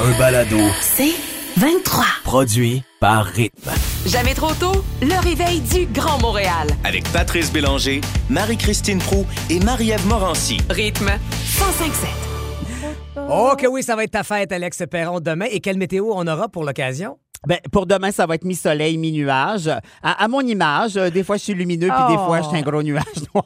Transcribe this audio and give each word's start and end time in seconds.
un 0.00 0.18
balado 0.18 0.58
C'est 0.80 1.14
23. 1.56 2.04
produit 2.24 2.82
par 3.00 3.24
Rythme. 3.26 3.70
Jamais 4.06 4.34
trop 4.34 4.52
tôt, 4.54 4.84
le 5.02 5.20
réveil 5.22 5.60
du 5.60 5.86
Grand 5.86 6.20
Montréal. 6.20 6.68
Avec 6.84 7.04
Patrice 7.12 7.52
Bélanger, 7.52 8.00
Marie-Christine 8.30 8.98
Prou 8.98 9.26
et 9.50 9.58
Marie-Ève 9.60 10.06
Morancy. 10.06 10.58
Rythme 10.70 11.06
1057. 11.06 12.08
Oh 13.28 13.52
que 13.58 13.66
oui, 13.66 13.82
ça 13.82 13.96
va 13.96 14.04
être 14.04 14.12
ta 14.12 14.22
fête, 14.22 14.52
Alex 14.52 14.82
Perron, 14.90 15.20
demain. 15.20 15.46
Et 15.50 15.60
quelle 15.60 15.78
météo 15.78 16.12
on 16.14 16.26
aura 16.26 16.48
pour 16.48 16.64
l'occasion? 16.64 17.18
Ben, 17.46 17.58
pour 17.70 17.86
demain, 17.86 18.10
ça 18.10 18.26
va 18.26 18.34
être 18.34 18.44
mi-soleil, 18.44 18.98
mi-nuage. 18.98 19.68
À, 20.02 20.24
à 20.24 20.28
mon 20.28 20.40
image, 20.40 20.96
euh, 20.96 21.08
des 21.08 21.22
fois, 21.22 21.36
je 21.36 21.42
suis 21.44 21.54
lumineux, 21.54 21.88
puis 21.88 22.06
des 22.08 22.20
Oh. 22.20 22.26
fois, 22.26 22.42
je 22.42 22.48
suis 22.48 22.56
un 22.58 22.62
gros 22.62 22.82
nuage 22.82 23.04
noir. 23.34 23.44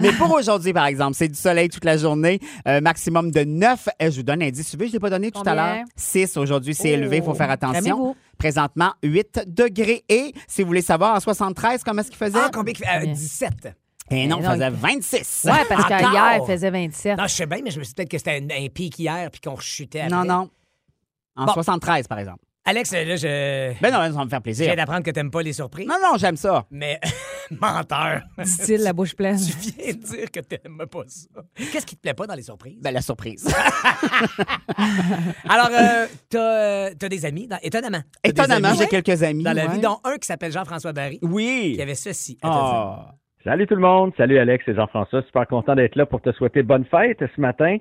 Mais 0.00 0.12
pour 0.12 0.32
aujourd'hui, 0.32 0.72
par 0.72 0.86
exemple, 0.86 1.14
c'est 1.14 1.28
du 1.28 1.34
soleil 1.38 1.68
toute 1.68 1.84
la 1.84 1.98
journée, 1.98 2.40
euh, 2.66 2.80
maximum 2.80 3.30
de 3.30 3.44
9. 3.44 3.88
Euh, 4.00 4.10
je 4.10 4.16
vous 4.16 4.22
donne 4.22 4.42
un 4.42 4.46
indice. 4.46 4.70
Tu 4.70 4.76
veux, 4.78 4.86
je 4.86 4.92
l'ai 4.92 4.98
pas 4.98 5.10
donné 5.10 5.30
tout 5.30 5.42
à 5.44 5.54
l'heure. 5.54 5.84
6 5.94 6.38
aujourd'hui, 6.38 6.74
c'est 6.74 6.88
élevé, 6.90 7.18
il 7.18 7.22
faut 7.22 7.34
faire 7.34 7.50
attention. 7.50 8.16
Présentement, 8.38 8.92
8 9.02 9.42
degrés. 9.46 10.04
Et 10.08 10.32
si 10.46 10.62
vous 10.62 10.68
voulez 10.68 10.80
savoir, 10.82 11.14
en 11.16 11.20
73, 11.20 11.82
comment 11.84 12.00
est-ce 12.00 12.08
qu'il 12.08 12.16
faisait? 12.18 12.38
Ah, 12.42 12.50
combien? 12.52 12.72
Euh, 12.74 12.98
Combien? 13.00 13.12
17. 13.12 13.52
Eh 14.10 14.26
non, 14.26 14.38
il 14.38 14.44
non, 14.44 14.52
faisait 14.52 14.68
il- 14.68 14.72
26. 14.74 15.40
Ouais, 15.44 15.64
parce 15.68 15.84
qu'hier, 15.86 16.38
il 16.40 16.46
faisait 16.46 16.70
27. 16.70 17.18
Non, 17.18 17.26
je 17.26 17.34
sais 17.34 17.46
bien, 17.46 17.58
mais 17.62 17.70
je 17.70 17.78
me 17.78 17.84
suis 17.84 17.92
dit 17.92 17.94
peut-être 17.96 18.10
que 18.10 18.16
c'était 18.16 18.40
un, 18.42 18.64
un 18.64 18.68
pic 18.68 18.98
hier 18.98 19.30
puis 19.30 19.40
qu'on 19.42 19.54
rechutait 19.54 20.00
après. 20.00 20.16
Non, 20.16 20.24
non. 20.24 20.48
En 21.36 21.44
Bon. 21.44 21.52
73, 21.52 22.08
par 22.08 22.18
exemple. 22.18 22.42
Alex, 22.68 22.92
là, 22.92 23.16
je. 23.16 23.80
Ben 23.80 23.90
non, 23.90 23.98
ça 23.98 24.10
va 24.10 24.24
me 24.24 24.28
faire 24.28 24.38
Je 24.38 24.42
plaisir. 24.42 24.66
viens 24.66 24.76
d'apprendre 24.76 25.02
que 25.02 25.10
t'aimes 25.10 25.30
pas 25.30 25.40
les 25.42 25.54
surprises. 25.54 25.86
Non, 25.88 25.94
non, 26.02 26.18
j'aime 26.18 26.36
ça. 26.36 26.66
Mais 26.70 27.00
menteur. 27.60 28.20
Dit-il, 28.38 28.82
la 28.82 28.92
bouche 28.92 29.14
pleine. 29.16 29.36
Tu 29.38 29.70
viens 29.70 29.94
de 29.94 29.98
dire 30.00 30.30
que 30.30 30.40
t'aimes 30.40 30.82
pas 30.90 31.02
ça. 31.06 31.28
Qu'est-ce 31.56 31.86
qui 31.86 31.96
te 31.96 32.02
plaît 32.02 32.12
pas 32.14 32.26
dans 32.26 32.34
les 32.34 32.42
surprises? 32.42 32.78
Ben, 32.82 32.92
la 32.92 33.00
surprise. 33.00 33.46
Alors, 35.48 35.68
euh, 35.72 36.06
t'as 36.28 36.38
euh, 36.38 36.90
t'as 36.98 37.08
des 37.08 37.24
amis, 37.24 37.46
dans- 37.46 37.58
étonnamment. 37.62 38.02
T'as 38.22 38.30
des 38.32 38.40
Étonnamment, 38.40 38.68
amis 38.68 38.78
j'ai 38.78 38.86
quelques 39.02 39.22
amis. 39.22 39.44
Dans 39.44 39.52
la 39.52 39.66
ouais. 39.66 39.72
vie, 39.74 39.80
dont 39.80 39.98
un 40.04 40.16
qui 40.16 40.26
s'appelle 40.26 40.52
Jean-François 40.52 40.92
Barry, 40.92 41.18
Oui. 41.22 41.72
qui 41.76 41.82
avait 41.82 41.94
ceci 41.94 42.38
à 42.42 42.48
te 42.48 42.52
dire. 42.52 42.62
Ah. 42.62 43.14
Salut 43.44 43.66
tout 43.66 43.76
le 43.76 43.80
monde, 43.80 44.12
salut 44.16 44.38
Alex 44.38 44.64
et 44.68 44.74
Jean-François, 44.74 45.22
super 45.22 45.46
content 45.46 45.74
d'être 45.74 45.96
là 45.96 46.04
pour 46.06 46.20
te 46.20 46.32
souhaiter 46.32 46.62
bonne 46.62 46.84
fête 46.84 47.18
ce 47.34 47.40
matin. 47.40 47.78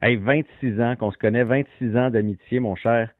Hey, 0.00 0.16
26 0.16 0.80
ans 0.80 0.94
qu'on 0.98 1.10
se 1.12 1.18
connaît, 1.18 1.44
26 1.44 1.96
ans 1.96 2.08
d'amitié, 2.10 2.58
mon 2.60 2.74
cher. 2.74 3.10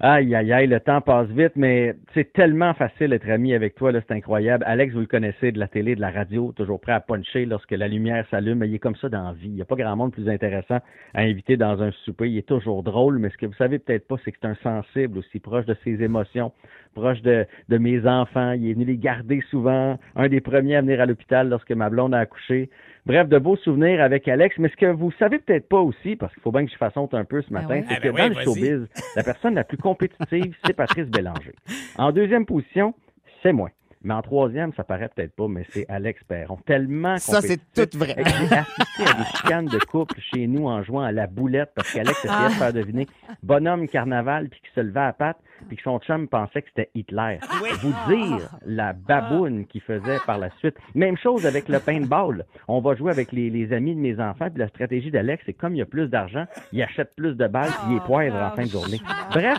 Aïe, 0.00 0.34
aïe, 0.34 0.52
aïe, 0.52 0.66
le 0.66 0.80
temps 0.80 1.00
passe 1.00 1.28
vite, 1.28 1.52
mais 1.54 1.94
c'est 2.14 2.32
tellement 2.32 2.74
facile 2.74 3.10
d'être 3.10 3.30
ami 3.30 3.54
avec 3.54 3.76
toi, 3.76 3.92
là, 3.92 4.00
c'est 4.06 4.12
incroyable. 4.12 4.64
Alex, 4.66 4.92
vous 4.92 5.00
le 5.00 5.06
connaissez 5.06 5.52
de 5.52 5.60
la 5.60 5.68
télé, 5.68 5.94
de 5.94 6.00
la 6.00 6.10
radio, 6.10 6.52
toujours 6.56 6.80
prêt 6.80 6.90
à 6.90 6.98
puncher 6.98 7.46
lorsque 7.46 7.70
la 7.70 7.86
lumière 7.86 8.26
s'allume, 8.28 8.64
il 8.64 8.74
est 8.74 8.80
comme 8.80 8.96
ça 8.96 9.08
dans 9.08 9.22
la 9.22 9.32
vie. 9.34 9.46
Il 9.46 9.54
n'y 9.54 9.62
a 9.62 9.64
pas 9.64 9.76
grand 9.76 9.94
monde 9.94 10.12
plus 10.12 10.28
intéressant 10.28 10.80
à 11.14 11.20
inviter 11.20 11.56
dans 11.56 11.80
un 11.80 11.92
souper. 12.04 12.28
Il 12.28 12.36
est 12.36 12.48
toujours 12.48 12.82
drôle, 12.82 13.20
mais 13.20 13.30
ce 13.30 13.36
que 13.36 13.46
vous 13.46 13.54
savez 13.54 13.78
peut-être 13.78 14.08
pas, 14.08 14.16
c'est 14.24 14.32
que 14.32 14.38
c'est 14.42 14.48
un 14.48 14.56
sensible 14.56 15.18
aussi, 15.18 15.38
proche 15.38 15.64
de 15.64 15.76
ses 15.84 16.02
émotions, 16.02 16.50
proche 16.94 17.20
de, 17.22 17.46
de 17.68 17.78
mes 17.78 18.06
enfants. 18.06 18.52
Il 18.52 18.70
est 18.70 18.74
venu 18.74 18.84
les 18.84 18.96
garder 18.96 19.42
souvent, 19.50 19.98
un 20.16 20.28
des 20.28 20.40
premiers 20.40 20.76
à 20.76 20.80
venir 20.80 21.00
à 21.00 21.06
l'hôpital 21.06 21.48
lorsque 21.48 21.72
ma 21.72 21.90
blonde 21.90 22.14
a 22.14 22.18
accouché. 22.20 22.70
Bref, 23.06 23.28
de 23.28 23.38
beaux 23.38 23.56
souvenirs 23.56 24.00
avec 24.02 24.26
Alex, 24.28 24.56
mais 24.58 24.70
ce 24.70 24.76
que 24.76 24.86
vous 24.86 25.12
savez 25.18 25.38
peut-être 25.38 25.68
pas 25.68 25.80
aussi, 25.80 26.16
parce 26.16 26.32
qu'il 26.32 26.42
faut 26.42 26.52
bien 26.52 26.64
que 26.64 26.72
je 26.72 26.76
fasse 26.78 26.96
honte 26.96 27.12
un 27.12 27.24
peu 27.24 27.42
ce 27.42 27.52
Ben 27.52 27.60
matin, 27.60 27.80
oui. 27.80 27.84
c'est 27.88 27.96
Ah 27.96 28.00
que 28.00 28.08
ben 28.08 28.16
dans 28.16 28.28
oui, 28.30 28.36
le 28.38 28.42
showbiz, 28.44 28.88
la 29.16 29.22
personne 29.22 29.54
la 29.54 29.64
plus 29.64 29.76
compétitive, 29.76 30.56
c'est 30.64 30.72
Patrice 30.72 31.08
Bélanger. 31.08 31.52
En 31.98 32.12
deuxième 32.12 32.46
position, 32.46 32.94
c'est 33.42 33.52
moi. 33.52 33.68
Mais 34.04 34.12
en 34.12 34.20
troisième, 34.20 34.72
ça 34.74 34.84
paraît 34.84 35.08
peut-être 35.08 35.34
pas, 35.34 35.48
mais 35.48 35.64
c'est 35.70 35.86
Alex 35.88 36.22
Perron. 36.24 36.58
Tellement 36.66 37.16
Ça, 37.16 37.40
c'est 37.40 37.58
tout 37.74 37.98
vrai. 37.98 38.14
J'ai 38.18 38.56
assisté 38.56 39.02
à 39.06 39.14
des 39.14 39.24
chicanes 39.34 39.66
de 39.66 39.78
couple 39.78 40.20
chez 40.20 40.46
nous 40.46 40.66
en 40.66 40.82
jouant 40.82 41.00
à 41.00 41.10
la 41.10 41.26
boulette 41.26 41.70
parce 41.74 41.90
qu'Alex 41.90 42.22
essayait 42.22 42.48
de 42.48 42.52
faire 42.52 42.72
deviner 42.74 43.06
bonhomme 43.42 43.88
carnaval 43.88 44.50
puis 44.50 44.60
qui 44.60 44.68
se 44.74 44.80
levait 44.80 45.00
à 45.00 45.12
pattes 45.14 45.38
puis 45.68 45.78
que 45.78 45.82
son 45.82 45.98
chum 46.00 46.28
pensait 46.28 46.60
que 46.60 46.68
c'était 46.68 46.90
Hitler. 46.94 47.38
Vous 47.80 47.94
dire 48.08 48.50
la 48.66 48.92
baboune 48.92 49.66
qu'il 49.66 49.80
faisait 49.80 50.18
par 50.26 50.36
la 50.36 50.50
suite. 50.58 50.76
Même 50.94 51.16
chose 51.16 51.46
avec 51.46 51.68
le 51.68 51.80
paintball. 51.80 52.44
On 52.68 52.80
va 52.80 52.94
jouer 52.94 53.10
avec 53.10 53.32
les, 53.32 53.48
les 53.48 53.72
amis 53.72 53.94
de 53.94 54.00
mes 54.00 54.20
enfants 54.20 54.50
puis 54.50 54.58
la 54.58 54.68
stratégie 54.68 55.10
d'Alex, 55.10 55.42
c'est 55.46 55.54
comme 55.54 55.74
il 55.74 55.78
y 55.78 55.82
a 55.82 55.86
plus 55.86 56.08
d'argent, 56.08 56.44
il 56.72 56.82
achète 56.82 57.16
plus 57.16 57.34
de 57.34 57.46
balles 57.46 57.70
puis 57.70 57.92
il 57.92 57.96
est 57.96 58.04
poivre 58.04 58.36
en 58.36 58.50
fin 58.50 58.64
de 58.64 58.70
journée. 58.70 59.00
Bref, 59.30 59.58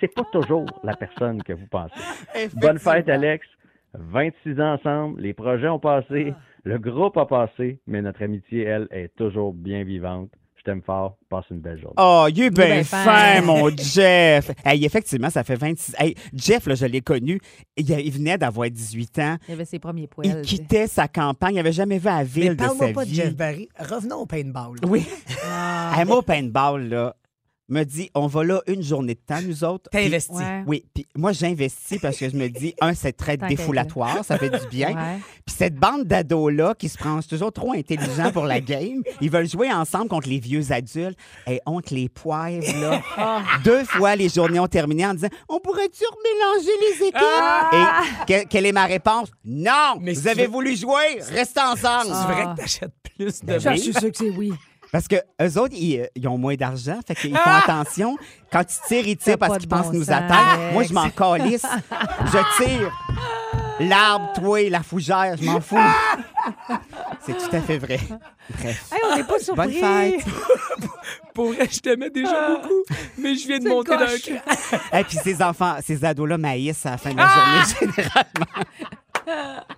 c'est 0.00 0.14
pas 0.14 0.24
toujours 0.32 0.66
la 0.82 0.96
personne 0.96 1.42
que 1.42 1.52
vous 1.52 1.66
pensez. 1.66 2.00
Bonne 2.54 2.78
fête, 2.78 3.10
Alex. 3.10 3.46
26 3.94 4.60
ans 4.60 4.74
ensemble, 4.74 5.20
les 5.20 5.34
projets 5.34 5.68
ont 5.68 5.78
passé, 5.78 6.34
le 6.64 6.78
groupe 6.78 7.16
a 7.16 7.26
passé, 7.26 7.80
mais 7.86 8.02
notre 8.02 8.22
amitié, 8.22 8.62
elle, 8.62 8.88
est 8.90 9.14
toujours 9.16 9.52
bien 9.52 9.84
vivante. 9.84 10.30
Je 10.56 10.70
t'aime 10.70 10.82
fort. 10.82 11.16
Passe 11.28 11.46
une 11.50 11.58
belle 11.58 11.80
journée. 11.80 11.96
Oh, 11.98 12.26
il 12.30 12.40
est 12.40 12.50
bien 12.50 12.66
bien 12.66 12.84
fin, 12.84 13.42
mon 13.42 13.68
Jeff. 13.70 14.52
Hey, 14.64 14.84
effectivement, 14.84 15.28
ça 15.28 15.42
fait 15.42 15.56
26. 15.56 15.96
Hey, 15.98 16.14
Jeff, 16.32 16.66
là, 16.68 16.76
je 16.76 16.86
l'ai 16.86 17.00
connu. 17.00 17.40
Il, 17.76 17.90
il 17.90 18.12
venait 18.12 18.38
d'avoir 18.38 18.70
18 18.70 19.18
ans. 19.18 19.36
Il 19.48 19.54
avait 19.54 19.64
ses 19.64 19.80
premiers 19.80 20.06
poils. 20.06 20.28
Il 20.28 20.40
quittait 20.42 20.86
sa 20.86 21.08
campagne. 21.08 21.54
Il 21.54 21.56
n'avait 21.56 21.72
jamais 21.72 21.98
vu 21.98 22.04
la 22.06 22.22
ville 22.22 22.44
Mais 22.44 22.50
de 22.50 22.54
parle-moi 22.54 22.86
sa 22.86 22.92
pas 22.92 23.04
de 23.04 23.10
vie. 23.10 23.16
Jeff 23.16 23.34
Barry. 23.34 23.68
Revenons 23.76 24.18
au 24.18 24.26
paintball. 24.26 24.76
Oui. 24.86 25.04
Ah. 25.44 25.94
Hey, 25.98 26.04
moi, 26.04 26.18
au 26.18 26.22
paintball, 26.22 26.88
là, 26.88 27.16
me 27.72 27.84
dit, 27.84 28.10
on 28.14 28.26
va 28.26 28.44
là 28.44 28.62
une 28.66 28.82
journée 28.82 29.14
de 29.14 29.20
temps, 29.20 29.40
nous 29.42 29.64
autres. 29.64 29.88
T'as 29.90 30.00
investi. 30.04 30.32
Ouais. 30.34 30.62
Oui, 30.66 30.84
puis 30.94 31.06
moi, 31.16 31.32
j'investis 31.32 31.98
parce 32.00 32.16
que 32.18 32.28
je 32.28 32.36
me 32.36 32.48
dis, 32.48 32.74
un, 32.80 32.94
c'est 32.94 33.12
très 33.12 33.36
défoulatoire, 33.36 34.24
ça 34.24 34.38
fait 34.38 34.50
du 34.50 34.66
bien. 34.68 34.90
Ouais. 35.02 35.18
Puis 35.46 35.54
cette 35.56 35.74
bande 35.74 36.04
d'ados-là 36.04 36.74
qui 36.78 36.88
se 36.88 36.98
pensent 36.98 37.26
toujours 37.26 37.52
trop 37.52 37.72
intelligents 37.72 38.30
pour 38.32 38.44
la 38.44 38.60
game, 38.60 39.02
ils 39.20 39.30
veulent 39.30 39.48
jouer 39.48 39.72
ensemble 39.72 40.08
contre 40.08 40.28
les 40.28 40.38
vieux 40.38 40.70
adultes. 40.70 41.18
Et 41.46 41.60
honte 41.66 41.90
les 41.90 42.08
poivres, 42.08 42.62
là. 42.80 43.00
Ah. 43.16 43.42
Deux 43.64 43.84
fois, 43.84 44.14
les 44.16 44.28
journées 44.28 44.60
ont 44.60 44.68
terminé 44.68 45.06
en 45.06 45.14
disant 45.14 45.28
On 45.48 45.58
pourrait-tu 45.60 46.04
remélanger 46.04 46.70
les 46.80 47.06
équipes? 47.06 47.16
Et 47.72 48.32
que- 48.44 48.48
quelle 48.48 48.66
est 48.66 48.72
ma 48.72 48.84
réponse? 48.86 49.30
Non 49.44 49.96
Mais 50.00 50.12
Vous 50.12 50.22
si 50.22 50.28
avez 50.28 50.46
veux- 50.46 50.52
voulu 50.52 50.76
jouer 50.76 51.20
Restez 51.30 51.60
ensemble 51.60 52.06
C'est 52.06 52.32
vrai 52.32 52.44
Ah. 52.46 52.54
que 52.56 52.60
t'achètes 52.60 52.92
plus 53.16 53.40
de 53.40 53.46
Ben 53.46 53.58
Je 53.60 53.80
suis 53.80 53.92
sûre 53.92 54.10
que 54.10 54.16
c'est 54.18 54.30
oui. 54.30 54.52
Parce 54.92 55.08
que 55.08 55.16
eux 55.40 55.58
autres, 55.58 55.74
ils, 55.74 56.00
euh, 56.02 56.06
ils 56.14 56.28
ont 56.28 56.36
moins 56.38 56.54
d'argent, 56.54 57.00
fait 57.06 57.14
qu'ils 57.14 57.34
font 57.36 57.50
attention. 57.50 58.16
Quand 58.52 58.62
ils 58.62 58.86
tirent, 58.88 59.08
ils 59.08 59.16
tirent 59.16 59.38
parce 59.38 59.56
qu'ils 59.58 59.68
bon 59.68 59.78
pensent 59.78 59.92
nous 59.92 60.10
atteindre. 60.10 60.34
Alex. 60.52 60.72
Moi, 60.74 60.82
je 60.84 60.92
m'en 60.92 61.08
calisse. 61.10 61.66
je 62.26 62.62
tire. 62.64 62.92
L'arbre, 63.80 64.32
toi, 64.34 64.68
la 64.68 64.82
fougère, 64.82 65.34
je 65.40 65.44
m'en 65.44 65.60
fous. 65.60 65.78
C'est 67.24 67.32
tout 67.38 67.56
à 67.56 67.60
fait 67.62 67.78
vrai. 67.78 67.98
Bref. 68.58 68.92
Hey, 68.92 69.00
on 69.10 69.16
n'est 69.16 69.24
pas 69.24 69.38
surpris. 69.38 69.66
Bonne 69.66 69.72
fête. 69.72 70.24
Pour 71.34 71.52
vrai, 71.54 71.66
je 71.70 71.80
t'aimais 71.80 72.10
déjà 72.10 72.50
beaucoup, 72.50 72.84
mais 73.16 73.34
je 73.34 73.46
viens 73.48 73.58
de 73.58 73.68
monter 73.70 73.96
d'un. 73.96 74.98
Et 74.98 75.04
puis 75.04 75.16
ces 75.24 75.42
enfants, 75.42 75.76
ces 75.82 76.04
ados-là 76.04 76.36
maïssent 76.36 76.84
à 76.84 76.90
la 76.90 76.98
fin 76.98 77.12
de 77.12 77.16
la 77.16 77.26
Ah! 77.26 77.64
journée 77.64 77.94
généralement. 77.96 79.72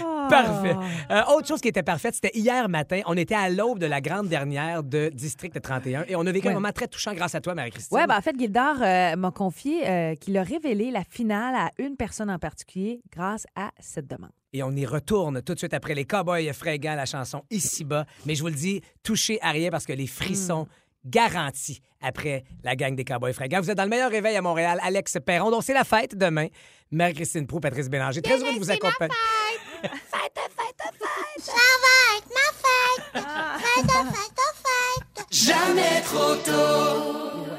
Ah. 0.00 0.26
Parfait. 0.30 0.76
Euh, 1.10 1.22
autre 1.36 1.46
chose 1.48 1.60
qui 1.60 1.68
était 1.68 1.82
parfaite, 1.82 2.14
c'était 2.14 2.30
hier 2.34 2.68
matin. 2.68 3.00
On 3.06 3.16
était 3.16 3.34
à 3.34 3.48
l'aube 3.48 3.78
de 3.78 3.86
la 3.86 4.00
grande 4.00 4.28
dernière 4.28 4.82
de 4.82 5.10
District 5.12 5.60
31 5.60 6.04
et 6.08 6.16
on 6.16 6.20
a 6.26 6.32
vécu 6.32 6.46
un 6.46 6.50
Ouais. 6.50 6.54
moment 6.54 6.72
très 6.72 6.86
touchant 6.88 7.12
grâce 7.14 7.34
à 7.34 7.40
toi, 7.40 7.54
Marie-Christine. 7.54 7.96
Oui, 7.98 8.06
ben 8.06 8.16
en 8.16 8.20
fait, 8.20 8.38
Gildor 8.38 8.76
euh, 8.82 9.16
m'a 9.16 9.30
confié 9.30 9.88
euh, 9.88 10.14
qu'il 10.14 10.36
a 10.38 10.42
révélé 10.42 10.90
la 10.90 11.02
finale 11.04 11.54
à 11.54 11.70
une 11.78 11.96
personne 11.96 12.30
en 12.30 12.38
particulier 12.38 13.00
grâce 13.12 13.46
à 13.56 13.70
cette 13.80 14.06
demande. 14.08 14.30
Et 14.52 14.62
on 14.62 14.72
y 14.72 14.84
retourne 14.86 15.42
tout 15.42 15.54
de 15.54 15.58
suite 15.58 15.74
après 15.74 15.94
les 15.94 16.04
Cowboys 16.04 16.52
fringants, 16.52 16.94
la 16.96 17.06
chanson 17.06 17.42
Ici-bas. 17.50 18.04
Mais 18.26 18.34
je 18.34 18.42
vous 18.42 18.48
le 18.48 18.54
dis, 18.54 18.80
touchez 19.02 19.38
à 19.42 19.50
rien 19.50 19.70
parce 19.70 19.86
que 19.86 19.92
les 19.92 20.06
frissons 20.08 20.66
garantis 21.04 21.80
après 22.00 22.44
la 22.62 22.76
gang 22.76 22.94
des 22.94 23.04
Cowboys 23.04 23.32
fringants. 23.32 23.60
Vous 23.60 23.70
êtes 23.70 23.76
dans 23.76 23.84
le 23.84 23.90
meilleur 23.90 24.10
réveil 24.10 24.36
à 24.36 24.42
Montréal. 24.42 24.78
Alex 24.82 25.18
Perron, 25.24 25.50
dont 25.50 25.60
c'est 25.60 25.74
la 25.74 25.84
fête 25.84 26.16
demain. 26.16 26.46
Marie-Christine 26.90 27.46
Prou, 27.46 27.60
Patrice 27.60 27.88
Bélanger. 27.88 28.22
Très 28.22 28.40
heureux 28.42 28.54
de 28.54 28.58
vous 28.58 28.70
accompagner. 28.70 29.14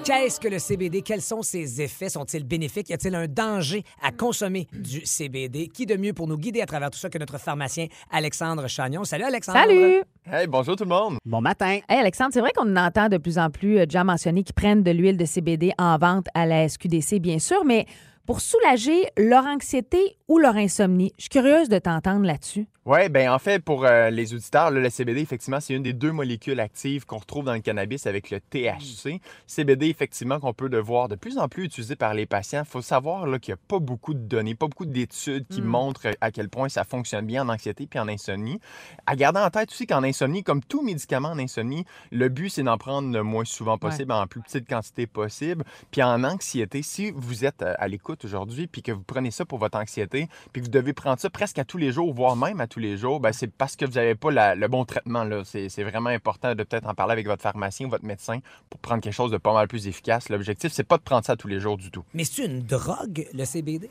Qu'est-ce 0.04 0.40
que 0.40 0.48
le 0.48 0.58
CBD? 0.58 1.04
Quels 1.04 1.22
sont 1.22 1.44
ses 1.44 1.80
effets? 1.80 2.10
Sont-ils 2.10 2.44
bénéfiques? 2.44 2.90
Y 2.90 2.94
a-t-il 2.94 3.14
un 3.14 3.28
danger 3.28 3.84
à 4.02 4.12
consommer 4.12 4.68
du 4.74 5.06
CBD? 5.06 5.68
Qui 5.68 5.86
de 5.86 5.96
mieux 5.96 6.14
pour 6.14 6.28
nous 6.28 6.38
guider 6.38 6.60
à 6.62 6.66
travers 6.66 6.90
tout 6.90 6.98
ça 6.98 7.10
que 7.12 7.20
notre 7.20 7.38
pharmacien 7.38 7.86
Alexandre 8.10 8.68
Chagnon? 8.68 9.04
Salut 9.04 9.26
Alexandre! 9.26 9.60
Salut! 9.60 10.02
Hey, 10.26 10.48
bonjour 10.48 10.76
tout 10.76 10.86
le 10.86 10.90
monde. 10.90 11.18
Bon 11.24 11.40
matin. 11.40 11.80
Hey 11.88 12.00
Alexandre, 12.00 12.32
c'est 12.34 12.40
vrai 12.40 12.52
qu'on 12.56 12.76
entend 12.76 13.10
de 13.10 13.18
plus 13.18 13.38
en 13.38 13.52
plus 13.52 13.78
euh, 13.78 13.86
de 13.86 13.92
gens 13.92 14.04
mentionner 14.04 14.44
qu'ils 14.44 14.56
prennent 14.56 14.82
de 14.82 14.90
l'huile 14.90 15.18
de 15.18 15.26
CBD 15.26 15.72
en 15.78 16.00
vente 16.00 16.26
à 16.34 16.48
la 16.48 16.68
SQDC, 16.68 17.20
bien 17.20 17.38
sûr, 17.38 17.64
mais 17.64 17.86
pour 18.32 18.40
soulager 18.40 19.10
leur 19.18 19.46
anxiété 19.46 20.16
ou 20.30 20.40
leur 20.40 20.56
insomnie. 20.56 21.14
Je 21.18 21.24
suis 21.24 21.30
curieuse 21.30 21.68
de 21.68 21.80
t'entendre 21.80 22.26
là-dessus. 22.26 22.66
Oui, 22.84 23.10
ben 23.10 23.30
en 23.30 23.38
fait, 23.38 23.64
pour 23.64 23.86
euh, 23.86 24.10
les 24.10 24.34
auditeurs, 24.34 24.72
le 24.72 24.90
CBD, 24.90 25.22
effectivement, 25.22 25.60
c'est 25.60 25.76
une 25.76 25.84
des 25.84 25.94
deux 25.94 26.12
molécules 26.12 26.60
actives 26.60 27.06
qu'on 27.06 27.20
retrouve 27.20 27.46
dans 27.46 27.54
le 27.54 27.60
cannabis 27.60 28.08
avec 28.08 28.32
le 28.32 28.40
THC. 28.40 29.22
CBD, 29.46 29.88
effectivement, 29.88 30.40
qu'on 30.40 30.54
peut 30.54 30.68
le 30.68 30.80
voir 30.80 31.08
de 31.08 31.16
plus 31.16 31.38
en 31.38 31.48
plus 31.48 31.66
utilisé 31.66 31.96
par 31.96 32.16
les 32.16 32.26
patients. 32.26 32.64
Il 32.66 32.70
faut 32.70 32.82
savoir 32.82 33.26
qu'il 33.40 33.52
n'y 33.52 33.60
a 33.60 33.62
pas 33.68 33.78
beaucoup 33.78 34.16
de 34.16 34.20
données, 34.20 34.56
pas 34.56 34.68
beaucoup 34.68 34.88
d'études 34.88 35.46
qui 35.48 35.62
montrent 35.62 36.08
à 36.22 36.32
quel 36.32 36.50
point 36.50 36.70
ça 36.70 36.84
fonctionne 36.84 37.28
bien 37.28 37.44
en 37.44 37.50
anxiété 37.50 37.86
puis 37.86 38.00
en 38.00 38.08
insomnie. 38.08 38.60
À 39.06 39.16
garder 39.16 39.42
en 39.42 39.52
tête 39.52 39.70
aussi 39.70 39.86
qu'en 39.86 40.04
insomnie, 40.04 40.42
comme 40.42 40.64
tout 40.64 40.82
médicament 40.82 41.30
en 41.30 41.38
insomnie, 41.38 41.86
le 42.12 42.30
but, 42.30 42.50
c'est 42.50 42.64
d'en 42.64 42.80
prendre 42.80 43.14
le 43.14 43.22
moins 43.22 43.46
souvent 43.46 43.78
possible, 43.78 44.12
en 44.12 44.26
plus 44.26 44.42
petite 44.42 44.68
quantité 44.68 45.06
possible. 45.06 45.66
Puis 45.92 46.02
en 46.02 46.24
anxiété, 46.24 46.82
si 46.82 47.12
vous 47.12 47.46
êtes 47.46 47.62
euh, 47.62 47.76
à 47.78 47.88
l'écoute 47.88 48.21
aujourd'hui 48.26 48.68
puis 48.68 48.82
que 48.82 48.92
vous 48.92 49.04
prenez 49.04 49.32
ça 49.32 49.46
pour 49.46 49.60
votre 49.60 49.78
anxiété, 49.78 50.28
puis 50.54 50.62
que 50.62 50.68
vous 50.68 50.72
devez 50.72 50.94
prendre 50.94 51.20
ça 51.20 51.30
presque 51.30 51.60
à 51.60 51.66
tous 51.66 51.78
les 51.78 51.92
jours, 51.92 52.14
voire 52.14 52.36
même 52.36 52.62
à 52.62 52.68
tous 52.68 52.80
les 52.80 52.98
jours, 52.98 53.20
ben, 53.20 53.32
c'est 53.32 53.48
parce 53.48 53.76
que 53.76 53.86
vous 53.86 53.94
n'avez 53.94 54.16
pas 54.16 54.56
le 54.56 54.68
bon 54.68 54.86
traitement. 54.86 55.26
c'est 55.44 55.84
vraiment 55.84 56.10
important 56.10 56.56
de 56.56 56.64
peut-être 56.64 56.88
en 56.88 56.94
parler 56.94 57.14
avec 57.14 57.28
votre 57.28 57.42
pharmacien 57.42 57.88
ou 57.88 57.90
votre 57.90 58.06
médecin 58.06 58.40
pour 58.70 58.80
prendre 58.80 59.02
quelque 59.02 59.14
chose 59.14 59.32
de 59.32 59.38
pas 59.38 59.54
mal 59.54 59.68
plus 59.68 59.88
efficace. 59.88 60.30
L'objectif, 60.30 60.72
c'est 60.72 60.84
pas 60.84 60.98
de 60.98 61.04
prendre 61.04 61.26
ça 61.26 61.36
tous 61.36 61.48
les 61.48 61.60
jours 61.60 61.78
du 61.78 61.92
tout. 61.92 62.04
Mais 62.14 62.24
c'est 62.24 62.46
une 62.46 62.62
drogue, 62.62 63.28
le 63.34 63.46
CBD? 63.46 63.90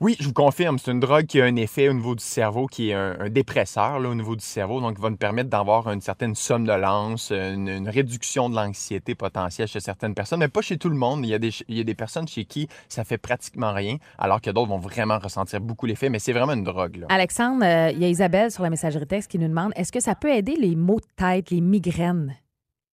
Oui, 0.00 0.16
je 0.20 0.26
vous 0.26 0.32
confirme, 0.32 0.78
c'est 0.78 0.92
une 0.92 1.00
drogue 1.00 1.26
qui 1.26 1.40
a 1.40 1.44
un 1.44 1.56
effet 1.56 1.88
au 1.88 1.92
niveau 1.92 2.14
du 2.14 2.22
cerveau, 2.22 2.66
qui 2.66 2.90
est 2.90 2.94
un, 2.94 3.16
un 3.18 3.28
dépresseur 3.28 3.96
au 3.96 4.14
niveau 4.14 4.36
du 4.36 4.44
cerveau, 4.44 4.80
donc 4.80 4.94
qui 4.94 5.02
va 5.02 5.10
nous 5.10 5.16
permettre 5.16 5.50
d'avoir 5.50 5.90
une 5.90 6.00
certaine 6.00 6.36
somnolence, 6.36 7.32
une, 7.32 7.68
une 7.68 7.88
réduction 7.88 8.48
de 8.48 8.54
l'anxiété 8.54 9.16
potentielle 9.16 9.66
chez 9.66 9.80
certaines 9.80 10.14
personnes, 10.14 10.38
mais 10.38 10.46
pas 10.46 10.60
chez 10.60 10.78
tout 10.78 10.88
le 10.88 10.94
monde. 10.94 11.26
Il 11.26 11.30
y, 11.30 11.34
a 11.34 11.84
des, 11.84 11.94
personnes 11.94 12.28
chez 12.28 12.44
qui 12.44 12.68
ça 12.88 13.02
fait 13.02 13.18
pratiquement 13.18 13.72
rien, 13.72 13.96
alors 14.18 14.40
que 14.40 14.50
d'autres 14.50 14.68
vont 14.68 14.78
vraiment 14.78 15.18
ressentir 15.18 15.60
beaucoup 15.60 15.86
l'effet, 15.86 16.10
mais 16.10 16.20
c'est 16.20 16.32
vraiment 16.32 16.52
une 16.52 16.62
drogue. 16.62 17.04
Alexandre, 17.08 17.64
euh, 17.64 17.90
il 17.90 17.98
y 17.98 18.04
a 18.04 18.08
Isabelle 18.08 18.52
sur 18.52 18.62
la 18.62 18.70
messagerie 18.70 19.06
texte 19.06 19.32
qui 19.32 19.40
nous 19.40 19.48
demande 19.48 19.72
est-ce 19.74 19.90
que 19.90 20.00
ça 20.00 20.14
peut 20.14 20.30
aider 20.30 20.54
les 20.54 20.76
maux 20.76 21.00
de 21.00 21.06
tête, 21.16 21.50
les 21.50 21.60
migraines? 21.60 22.36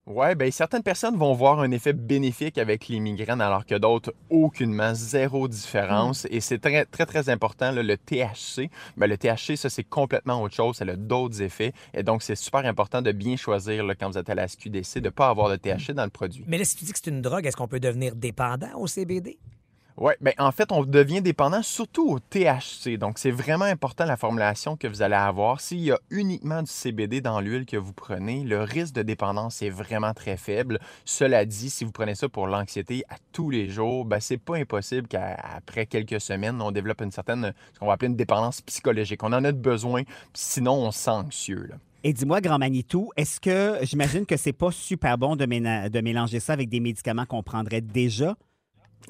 Oui, 0.08 0.36
bien, 0.36 0.52
certaines 0.52 0.84
personnes 0.84 1.16
vont 1.16 1.34
voir 1.34 1.60
un 1.60 1.72
effet 1.72 1.92
bénéfique 1.92 2.60
avec 2.60 2.90
les 2.90 3.00
migraines, 3.00 3.42
alors 3.42 3.66
que 3.66 3.74
d'autres, 3.74 4.14
aucunement, 4.30 4.94
zéro 4.94 5.48
différence. 5.48 6.28
Et 6.30 6.42
c'est 6.42 6.60
très, 6.60 6.86
très, 6.86 7.08
très 7.08 7.30
important, 7.30 7.72
là, 7.72 7.82
le 7.82 7.98
THC. 7.98 8.70
Ben, 8.98 9.08
le 9.08 9.18
THC, 9.18 9.58
ça, 9.58 9.68
c'est 9.68 9.84
complètement 9.84 10.44
autre 10.44 10.54
chose. 10.54 10.76
Ça 10.76 10.86
a 10.86 10.96
d'autres 10.96 11.42
effets. 11.42 11.74
Et 11.96 12.04
donc, 12.04 12.22
c'est 12.22 12.36
super 12.36 12.68
important 12.68 13.02
de 13.02 13.12
bien 13.12 13.36
choisir, 13.36 13.84
là, 13.84 13.96
quand 13.96 14.12
vous 14.12 14.20
êtes 14.20 14.30
à 14.30 14.36
la 14.36 14.48
SQDC, 14.48 15.00
de 15.00 15.06
ne 15.06 15.10
pas 15.10 15.28
avoir 15.28 15.50
de 15.50 15.56
THC 15.56 15.94
dans 15.94 16.04
le 16.04 16.12
produit. 16.12 16.46
Mais 16.48 16.60
là, 16.60 16.66
si 16.66 16.76
tu 16.76 16.86
dis 16.86 16.94
que 16.94 17.00
c'est 17.04 17.10
une 17.10 17.24
drogue, 17.24 17.48
est-ce 17.48 17.58
qu'on 17.58 17.68
peut 17.68 17.80
devenir 17.80 18.16
dépendant 18.16 18.76
au 18.76 18.86
CBD? 18.86 19.40
Oui, 19.98 20.12
bien, 20.20 20.34
en 20.40 20.52
fait, 20.52 20.74
on 20.74 20.84
devient 20.84 21.22
dépendant 21.22 21.64
surtout 21.64 22.10
au 22.10 22.20
THC. 22.20 22.98
Donc, 22.98 23.18
c'est 23.18 23.32
vraiment 23.32 23.64
important 23.64 24.04
la 24.04 24.18
formulation 24.18 24.76
que 24.76 24.88
vous 24.88 25.02
allez 25.02 25.16
avoir. 25.16 25.62
S'il 25.62 25.80
y 25.80 25.92
a 25.94 26.00
uniquement 26.10 26.62
du 26.62 26.70
CBD 26.70 27.22
dans 27.22 27.40
l'huile 27.40 27.66
que 27.66 27.78
vous 27.78 27.94
prenez, 27.94 28.44
le 28.44 28.62
risque 28.62 28.94
de 28.94 29.04
dépendance 29.04 29.62
est 29.62 29.70
vraiment 29.70 30.14
très 30.14 30.36
faible. 30.36 30.80
Cela 31.06 31.46
dit, 31.46 31.70
si 31.70 31.86
vous 31.86 31.94
prenez 31.94 32.14
ça 32.14 32.28
pour 32.28 32.46
l'anxiété 32.48 33.06
à 33.08 33.16
tous 33.32 33.50
les 33.50 33.70
jours, 33.70 34.04
ben, 34.04 34.20
c'est 34.20 34.38
pas 34.38 34.58
impossible 34.58 35.08
qu'après 35.08 35.86
quelques 35.86 36.20
semaines, 36.20 36.62
on 36.62 36.72
développe 36.72 37.00
une 37.00 37.12
certaine, 37.12 37.54
ce 37.74 37.80
qu'on 37.80 37.88
va 37.88 37.94
appeler 37.94 38.10
une 38.10 38.18
dépendance 38.18 38.60
psychologique. 38.60 39.24
On 39.24 39.32
en 39.32 39.46
a 39.46 39.54
besoin, 39.54 40.04
sinon 40.34 40.74
on 40.74 40.92
se 40.92 41.00
sent 41.00 41.12
anxieux. 41.12 41.70
Et 42.04 42.12
dis-moi, 42.12 42.42
Grand 42.42 42.60
Manitou, 42.60 43.12
est-ce 43.16 43.40
que 43.40 43.78
j'imagine 43.84 44.26
que 44.26 44.36
c'est 44.36 44.52
pas 44.52 44.72
super 44.72 45.18
bon 45.18 45.38
de 45.38 46.02
mélanger 46.02 46.42
ça 46.42 46.52
avec 46.52 46.68
des 46.68 46.82
médicaments 46.82 47.26
qu'on 47.26 47.44
prendrait 47.44 47.80
déjà? 47.80 48.36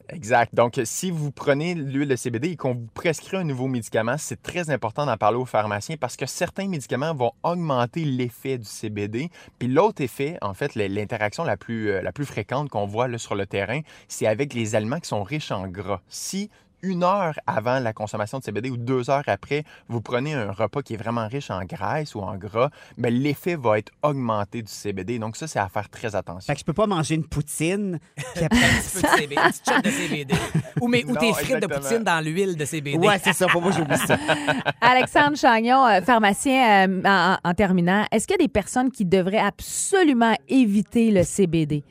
Exact. 0.09 0.53
Donc, 0.53 0.79
si 0.83 1.09
vous 1.11 1.31
prenez 1.31 1.73
l'huile 1.73 2.07
de 2.07 2.15
CBD 2.15 2.51
et 2.51 2.55
qu'on 2.55 2.73
vous 2.73 2.87
prescrit 2.93 3.37
un 3.37 3.43
nouveau 3.43 3.67
médicament, 3.67 4.17
c'est 4.17 4.41
très 4.41 4.69
important 4.69 5.05
d'en 5.05 5.17
parler 5.17 5.37
au 5.37 5.45
pharmacien 5.45 5.97
parce 5.97 6.15
que 6.15 6.25
certains 6.25 6.67
médicaments 6.67 7.13
vont 7.13 7.31
augmenter 7.43 8.05
l'effet 8.05 8.57
du 8.57 8.65
CBD. 8.65 9.29
Puis 9.57 9.67
l'autre 9.67 10.01
effet, 10.01 10.37
en 10.41 10.53
fait, 10.53 10.75
l'interaction 10.75 11.43
la 11.43 11.57
plus, 11.57 11.89
euh, 11.89 12.01
la 12.01 12.11
plus 12.11 12.25
fréquente 12.25 12.69
qu'on 12.69 12.85
voit 12.85 13.07
là, 13.07 13.17
sur 13.17 13.35
le 13.35 13.45
terrain, 13.45 13.81
c'est 14.07 14.27
avec 14.27 14.53
les 14.53 14.75
aliments 14.75 14.99
qui 14.99 15.07
sont 15.07 15.23
riches 15.23 15.51
en 15.51 15.67
gras. 15.67 16.01
Si 16.07 16.49
une 16.85 17.03
heure 17.03 17.33
avant 17.47 17.79
la 17.79 17.93
consommation 17.93 18.39
de 18.39 18.43
CBD 18.43 18.69
ou 18.69 18.77
deux 18.77 19.09
heures 19.09 19.23
après, 19.27 19.63
vous 19.89 20.01
prenez 20.01 20.33
un 20.33 20.51
repas 20.51 20.81
qui 20.81 20.93
est 20.93 20.97
vraiment 20.97 21.27
riche 21.27 21.49
en 21.49 21.63
graisse 21.65 22.15
ou 22.15 22.21
en 22.21 22.35
gras, 22.35 22.69
ben, 22.97 23.13
l'effet 23.13 23.55
va 23.55 23.79
être 23.79 23.91
augmenté 24.03 24.61
du 24.61 24.71
CBD. 24.71 25.19
Donc 25.19 25.35
ça, 25.35 25.47
c'est 25.47 25.59
à 25.59 25.67
faire 25.67 25.89
très 25.89 26.15
attention. 26.15 26.45
Fait 26.47 26.53
que 26.53 26.59
je 26.59 26.65
peux 26.65 26.73
pas 26.73 26.87
manger 26.87 27.15
une 27.15 27.27
poutine, 27.27 27.99
puis 28.35 28.45
après... 28.45 28.57
Un 28.57 28.79
petit 28.79 29.01
peu 29.01 29.01
de 29.01 29.07
CBD, 29.07 29.35
une 29.35 29.49
petite 29.49 29.69
shot 29.69 29.81
de 29.81 29.89
CBD. 29.89 30.35
Ou, 30.81 30.87
mais, 30.87 31.05
ou 31.05 31.13
Non, 31.13 31.19
tes 31.19 31.33
frites 31.33 31.61
de 31.61 31.67
poutine 31.67 32.03
dans 32.03 32.23
l'huile 32.23 32.55
de 32.57 32.65
CBD. 32.65 32.97
ouais, 32.97 33.19
c'est 33.23 33.33
ça, 33.33 33.47
pour 33.47 33.61
moi, 33.61 33.71
j'oublie 33.71 33.97
ça. 33.97 34.17
Alexandre 34.81 35.37
Chagnon, 35.37 35.85
euh, 35.85 36.01
pharmacien 36.01 36.87
euh, 36.87 37.01
en, 37.05 37.37
en 37.43 37.53
terminant, 37.53 38.05
est-ce 38.11 38.27
qu'il 38.27 38.35
y 38.39 38.43
a 38.43 38.45
des 38.45 38.51
personnes 38.51 38.91
qui 38.91 39.05
devraient 39.05 39.37
absolument 39.37 40.35
éviter 40.47 41.11
le 41.11 41.23
CBD? 41.23 41.83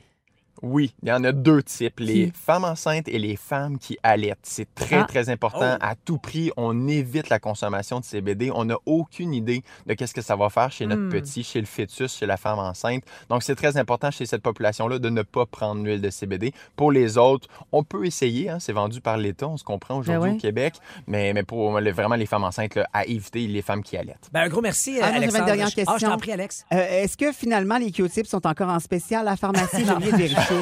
Oui, 0.61 0.93
il 1.03 1.09
y 1.09 1.11
en 1.11 1.23
a 1.23 1.31
deux 1.31 1.61
types, 1.63 1.99
les 1.99 2.31
Qui? 2.31 2.33
femmes 2.33 2.63
enceintes 2.63 3.07
et 3.07 3.19
les 3.19 3.35
femmes 3.35 3.77
qui 3.77 3.97
allaitent. 4.03 4.39
C'est 4.43 4.73
très, 4.73 4.97
Ah. 4.97 5.03
très 5.05 5.29
important. 5.29 5.75
Oh. 5.75 5.77
À 5.81 5.95
tout 5.95 6.17
prix, 6.17 6.51
on 6.57 6.87
évite 6.87 7.29
la 7.29 7.39
consommation 7.39 7.99
de 7.99 8.05
CBD. 8.05 8.51
On 8.53 8.65
n'a 8.65 8.77
aucune 8.85 9.33
idée 9.33 9.63
de 9.85 9.93
qu'est-ce 9.93 10.13
que 10.13 10.21
ça 10.21 10.35
va 10.35 10.49
faire 10.49 10.71
chez 10.71 10.85
notre 10.85 11.01
Hmm. 11.03 11.09
petit, 11.09 11.43
chez 11.43 11.59
le 11.59 11.65
fœtus, 11.65 12.17
chez 12.17 12.25
la 12.25 12.37
femme 12.37 12.59
enceinte. 12.59 13.03
Donc, 13.29 13.43
c'est 13.43 13.55
très 13.55 13.77
important 13.77 14.11
chez 14.11 14.25
cette 14.25 14.41
population-là 14.41 14.99
de 14.99 15.09
ne 15.09 15.21
pas 15.23 15.45
prendre 15.45 15.83
l'huile 15.83 16.01
de 16.01 16.09
CBD. 16.09 16.53
Pour 16.75 16.91
les 16.91 17.17
autres, 17.17 17.47
on 17.71 17.83
peut 17.83 18.05
essayer. 18.05 18.49
hein, 18.49 18.57
c'est 18.59 18.73
vendu 18.73 19.01
par 19.01 19.17
l'État, 19.17 19.47
on 19.47 19.57
se 19.57 19.63
comprend 19.63 19.97
aujourd'hui 19.97 20.21
Ben 20.21 20.29
ouais. 20.31 20.37
au 20.37 20.39
Québec. 20.41 20.75
Mais, 21.07 21.33
mais 21.33 21.43
pour 21.43 21.79
les- 21.79 21.91
vraiment 21.91 22.15
les 22.15 22.25
femmes 22.25 22.43
enceintes, 22.43 22.75
là, 22.75 22.87
à 22.93 23.05
éviter 23.05 23.45
les 23.47 23.61
femmes 23.61 23.83
qui 23.83 23.97
allaitent. 23.97 24.29
Ben, 24.31 24.41
un 24.41 24.47
gros 24.49 24.61
merci, 24.61 24.91
Ah 25.01 25.05
j'avais 25.05 25.09
une 25.17 25.23
Alexandre. 25.23 25.45
dernière 25.45 25.67
Ah, 25.67 25.69
je 25.69 25.75
question. 25.75 26.09
t'en 26.09 26.17
prie, 26.17 26.31
Alex. 26.31 26.65
Euh, 26.73 27.03
Est-ce 27.03 27.17
que 27.17 27.31
finalement 27.31 27.77
les 27.77 27.91
Q-tips 27.91 28.29
sont 28.29 28.45
encore 28.47 28.69
en 28.69 28.79
spécial 28.79 29.27
à 29.27 29.31
la 29.31 29.35
pharmacie? 29.37 29.83
J'ai 29.85 29.91
oublié 29.93 30.11
de 30.11 30.17
vérifier. 30.17 30.54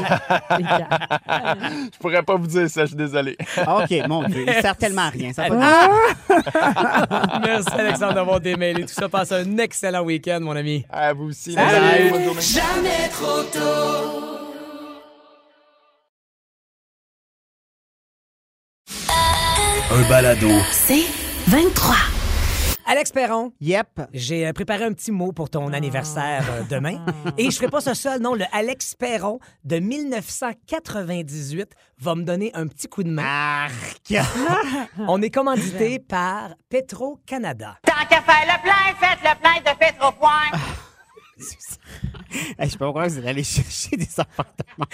Je 1.91 1.97
pourrais 1.99 2.23
pas 2.23 2.35
vous 2.35 2.47
dire 2.47 2.69
ça, 2.69 2.81
je 2.81 2.87
suis 2.87 2.95
désolé. 2.95 3.37
Ah, 3.57 3.77
OK, 3.83 3.91
mon 4.07 4.23
Dieu, 4.23 4.45
il 4.47 4.53
sert 4.61 4.75
tellement 4.77 5.03
à 5.03 5.09
rien. 5.09 5.33
Ça 5.33 5.43
a 5.43 5.49
pas 5.49 5.55
de- 5.55 7.45
Merci, 7.45 7.69
Alexandre, 7.77 8.13
d'avoir 8.15 8.39
démêlé 8.39 8.83
tout 8.85 8.93
ça. 8.93 9.09
Passe 9.09 9.31
un 9.31 9.57
excellent 9.57 10.01
week-end, 10.03 10.39
mon 10.41 10.55
ami. 10.55 10.85
À 10.89 11.13
vous 11.13 11.29
aussi. 11.29 11.53
Salut. 11.53 12.09
Bonne 12.11 12.23
journée. 12.23 12.41
Un 19.91 20.01
balado. 20.09 20.49
C'est 20.71 21.05
23. 21.47 21.95
Alex 22.85 23.11
Perron, 23.11 23.53
Yep. 23.61 24.01
j'ai 24.13 24.45
euh, 24.47 24.53
préparé 24.53 24.83
un 24.83 24.91
petit 24.93 25.11
mot 25.11 25.31
pour 25.31 25.49
ton 25.49 25.71
anniversaire 25.73 26.43
euh, 26.51 26.63
demain. 26.69 27.03
Et 27.37 27.49
je 27.49 27.55
ferai 27.55 27.69
pas 27.69 27.79
ça 27.81 27.95
seul, 27.95 28.21
non. 28.21 28.33
Le 28.35 28.45
Alex 28.51 28.95
Perron 28.95 29.39
de 29.63 29.79
1998 29.79 31.71
va 31.99 32.15
me 32.15 32.23
donner 32.23 32.51
un 32.53 32.67
petit 32.67 32.87
coup 32.87 33.03
de 33.03 33.09
main. 33.09 33.67
On 35.07 35.21
est 35.21 35.29
commandité 35.29 35.99
par 35.99 36.55
Petro-Canada. 36.69 37.77
Tant 37.85 38.05
qu'à 38.09 38.21
faire 38.21 38.43
le 38.45 38.61
plein, 38.61 38.95
faites 38.99 39.19
le 39.23 39.39
plein 39.39 39.59
de 39.71 39.77
Petropoint. 39.77 40.51
Hey, 42.59 42.69
je 42.69 42.73
peux 42.73 42.85
pas 42.85 42.89
croire 42.89 43.05
que 43.05 43.11
vous 43.11 43.19
êtes 43.19 43.25
allé 43.25 43.43
chercher 43.43 43.95
des 43.95 44.07
même. 44.17 44.87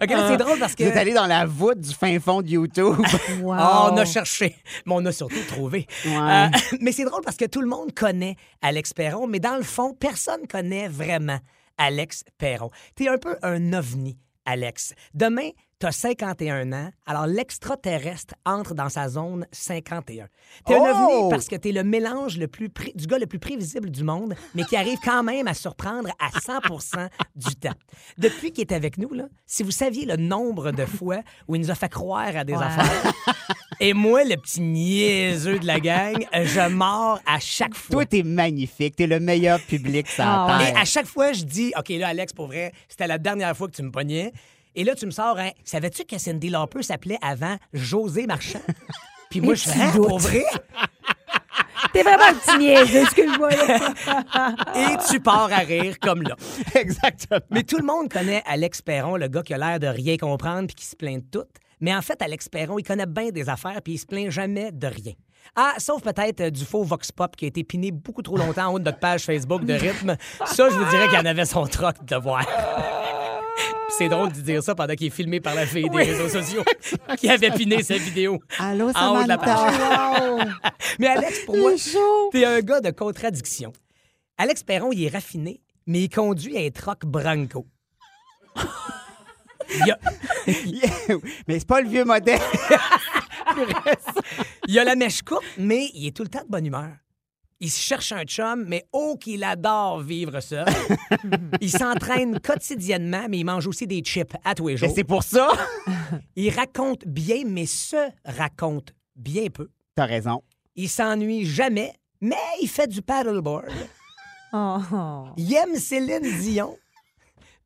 OK, 0.00 0.08
là, 0.10 0.28
c'est 0.28 0.36
drôle 0.36 0.58
parce 0.58 0.74
que... 0.74 0.84
Vous 0.84 0.90
êtes 0.90 0.96
allé 0.96 1.12
dans 1.12 1.26
la 1.26 1.46
voûte 1.46 1.80
du 1.80 1.94
fin 1.94 2.18
fond 2.20 2.42
de 2.42 2.48
YouTube. 2.48 2.96
Wow. 3.42 3.52
Ah, 3.52 3.90
on 3.92 3.96
a 3.96 4.04
cherché, 4.04 4.56
mais 4.86 4.94
on 4.94 5.04
a 5.04 5.12
surtout 5.12 5.42
trouvé. 5.48 5.86
Ouais. 6.04 6.16
Euh, 6.16 6.46
mais 6.80 6.92
c'est 6.92 7.04
drôle 7.04 7.22
parce 7.22 7.36
que 7.36 7.44
tout 7.44 7.60
le 7.60 7.68
monde 7.68 7.92
connaît 7.92 8.36
Alex 8.62 8.92
Perron, 8.92 9.26
mais 9.26 9.40
dans 9.40 9.56
le 9.56 9.62
fond, 9.62 9.94
personne 9.94 10.46
connaît 10.46 10.88
vraiment 10.88 11.38
Alex 11.76 12.24
Perron. 12.38 12.70
T'es 12.94 13.08
un 13.08 13.18
peu 13.18 13.36
un 13.42 13.72
ovni, 13.72 14.18
Alex. 14.44 14.94
Demain, 15.14 15.50
t'as 15.78 15.92
51 15.92 16.72
ans, 16.72 16.90
alors 17.04 17.26
l'extraterrestre 17.26 18.34
entre 18.46 18.74
dans 18.74 18.88
sa 18.88 19.08
zone 19.08 19.46
51. 19.52 20.26
T'es 20.64 20.74
un 20.74 20.78
Oh! 20.78 20.86
ovni 20.86 21.30
parce 21.30 21.48
que 21.48 21.56
t'es 21.56 21.72
le 21.72 21.84
mélange 21.84 22.38
le 22.38 22.48
plus 22.48 22.68
pré- 22.70 22.92
du 22.94 23.06
gars 23.06 23.18
le 23.18 23.26
plus 23.26 23.38
prévisible 23.38 23.90
du 23.90 24.02
monde, 24.04 24.34
mais 24.54 24.64
qui 24.64 24.76
arrive 24.76 24.98
quand 25.04 25.22
même 25.22 25.46
à 25.48 25.54
surprendre 25.54 26.08
à 26.18 26.30
100% 26.38 27.08
du 27.34 27.54
temps. 27.56 27.74
Depuis 28.16 28.52
qu'il 28.52 28.62
est 28.62 28.72
avec 28.72 28.96
nous, 28.98 29.12
là, 29.12 29.24
si 29.46 29.62
vous 29.62 29.70
saviez 29.70 30.06
le 30.06 30.16
nombre 30.16 30.72
de 30.72 30.86
fois 30.86 31.18
où 31.48 31.56
il 31.56 31.60
nous 31.60 31.70
a 31.70 31.74
fait 31.74 31.90
croire 31.90 32.34
à 32.36 32.44
des 32.44 32.54
Ouais. 32.54 32.62
affaires, 32.64 33.12
et 33.80 33.92
moi, 33.92 34.24
le 34.24 34.36
petit 34.36 34.62
niaiseux 34.62 35.58
de 35.58 35.66
la 35.66 35.80
gang, 35.80 36.16
je 36.32 36.68
mords 36.70 37.20
à 37.26 37.38
chaque 37.38 37.74
fois. 37.74 37.92
Toi, 37.96 38.06
t'es 38.06 38.22
magnifique. 38.22 38.96
T'es 38.96 39.06
le 39.06 39.20
meilleur 39.20 39.60
public 39.60 40.08
sur 40.08 40.24
la 40.24 40.44
Ah 40.44 40.58
ouais. 40.58 40.70
Et 40.72 40.76
à 40.76 40.84
chaque 40.86 41.06
fois, 41.06 41.32
je 41.34 41.44
dis, 41.44 41.72
OK, 41.78 41.90
là, 41.90 42.08
Alex, 42.08 42.32
pour 42.32 42.46
vrai, 42.46 42.72
c'était 42.88 43.06
la 43.06 43.18
dernière 43.18 43.54
fois 43.56 43.68
que 43.68 43.74
tu 43.76 43.82
me 43.82 43.90
pognais. 43.90 44.32
Et 44.78 44.84
là, 44.84 44.94
tu 44.94 45.06
me 45.06 45.10
sors, 45.10 45.38
hein, 45.38 45.50
savais-tu 45.64 46.04
que 46.04 46.18
Cindy 46.18 46.50
Lauper 46.50 46.82
s'appelait 46.82 47.18
avant 47.22 47.56
José 47.72 48.26
Marchand? 48.26 48.60
Puis 49.30 49.40
moi, 49.40 49.54
je 49.54 49.64
tu 49.64 49.70
fais, 49.70 49.80
hein, 49.80 49.92
pour 49.94 50.18
vrai? 50.18 50.44
T'es 51.94 52.02
vraiment 52.02 52.24
un 52.24 52.34
petit 52.34 52.58
niaiseux, 52.58 53.02
excuse-moi. 53.02 53.48
Et 54.76 54.96
tu 55.10 55.18
pars 55.18 55.50
à 55.50 55.60
rire 55.60 55.98
comme 55.98 56.22
là. 56.22 56.36
Exactement. 56.74 57.40
Mais 57.50 57.62
tout 57.62 57.78
le 57.78 57.84
monde 57.84 58.10
connaît 58.10 58.42
Alex 58.44 58.82
Perron, 58.82 59.16
le 59.16 59.28
gars 59.28 59.42
qui 59.42 59.54
a 59.54 59.58
l'air 59.58 59.80
de 59.80 59.86
rien 59.86 60.18
comprendre 60.18 60.66
puis 60.66 60.74
qui 60.74 60.84
se 60.84 60.94
plaint 60.94 61.24
de 61.24 61.38
tout. 61.38 61.46
Mais 61.80 61.94
en 61.94 62.02
fait, 62.02 62.20
Alex 62.20 62.50
Perron, 62.50 62.78
il 62.78 62.82
connaît 62.82 63.06
bien 63.06 63.30
des 63.30 63.48
affaires 63.48 63.80
puis 63.82 63.94
il 63.94 63.98
se 63.98 64.04
plaint 64.04 64.30
jamais 64.30 64.72
de 64.72 64.86
rien. 64.86 65.14
Ah, 65.54 65.74
sauf 65.78 66.02
peut-être 66.02 66.40
euh, 66.42 66.50
du 66.50 66.64
faux 66.64 66.82
Vox 66.82 67.12
Pop 67.12 67.34
qui 67.34 67.46
a 67.46 67.48
été 67.48 67.64
piné 67.64 67.92
beaucoup 67.92 68.22
trop 68.22 68.36
longtemps 68.36 68.66
en 68.66 68.74
haut 68.74 68.78
de 68.78 68.84
notre 68.84 68.98
page 68.98 69.22
Facebook 69.22 69.64
de 69.64 69.74
rythme. 69.74 70.16
Ça, 70.44 70.68
je 70.68 70.74
vous 70.74 70.90
dirais 70.90 71.08
qu'il 71.08 71.18
en 71.18 71.24
avait 71.24 71.46
son 71.46 71.66
troc 71.66 72.04
de 72.04 72.16
voir. 72.16 72.44
Puis 73.86 73.96
C'est 73.98 74.08
drôle 74.08 74.32
de 74.32 74.40
dire 74.40 74.62
ça 74.62 74.74
pendant 74.74 74.94
qu'il 74.94 75.06
est 75.08 75.10
filmé 75.10 75.40
par 75.40 75.54
la 75.54 75.66
fille 75.66 75.88
des 75.88 76.02
réseaux 76.02 76.28
sociaux 76.28 76.64
qui 77.18 77.28
avait 77.28 77.50
piné 77.50 77.82
sa 77.82 77.96
vidéo. 77.96 78.40
Allô, 78.58 78.90
En 78.94 79.20
haut 79.20 79.22
de 79.22 79.28
la 79.28 79.38
Samantha. 79.38 80.58
Mais 80.98 81.06
Alex, 81.06 81.44
pour 81.44 81.56
moi, 81.56 81.72
t'es 82.32 82.44
un 82.44 82.60
gars 82.60 82.80
de 82.80 82.90
contradiction. 82.90 83.72
Alex 84.38 84.62
Perron, 84.62 84.90
il 84.92 85.04
est 85.04 85.08
raffiné, 85.08 85.60
mais 85.86 86.02
il 86.02 86.08
conduit 86.10 86.58
un 86.58 86.70
troc 86.70 87.04
Branco. 87.06 87.66
Il 89.68 89.90
a, 89.90 89.98
Mais 91.48 91.58
c'est 91.58 91.66
pas 91.66 91.80
le 91.80 91.88
vieux 91.88 92.04
modèle. 92.04 92.38
il 94.68 94.78
a 94.78 94.84
la 94.84 94.94
mèche 94.94 95.22
courte, 95.22 95.44
mais 95.58 95.90
il 95.92 96.06
est 96.06 96.16
tout 96.16 96.22
le 96.22 96.28
temps 96.28 96.44
de 96.44 96.48
bonne 96.48 96.66
humeur. 96.66 96.90
Il 97.58 97.70
cherche 97.70 98.12
un 98.12 98.24
chum, 98.24 98.64
mais 98.66 98.84
oh 98.92 99.16
qu'il 99.18 99.42
adore 99.42 100.00
vivre 100.00 100.40
seul. 100.40 100.66
il 101.62 101.70
s'entraîne 101.70 102.38
quotidiennement, 102.38 103.26
mais 103.30 103.38
il 103.38 103.44
mange 103.44 103.66
aussi 103.66 103.86
des 103.86 104.00
chips 104.02 104.34
à 104.44 104.54
tous 104.54 104.68
les 104.68 104.74
Mais 104.74 104.78
jours. 104.78 104.92
c'est 104.94 105.04
pour 105.04 105.22
ça? 105.22 105.48
Il 106.36 106.50
raconte 106.54 107.06
bien, 107.06 107.42
mais 107.46 107.64
se 107.64 108.10
raconte 108.26 108.92
bien 109.14 109.46
peu. 109.48 109.68
T'as 109.94 110.04
raison. 110.04 110.42
Il 110.74 110.90
s'ennuie 110.90 111.46
jamais, 111.46 111.94
mais 112.20 112.36
il 112.60 112.68
fait 112.68 112.86
du 112.88 113.00
paddleboard. 113.00 113.72
Oh, 114.52 114.76
oh. 114.92 115.24
Il 115.38 115.54
aime 115.54 115.76
Céline 115.76 116.38
Dion, 116.40 116.76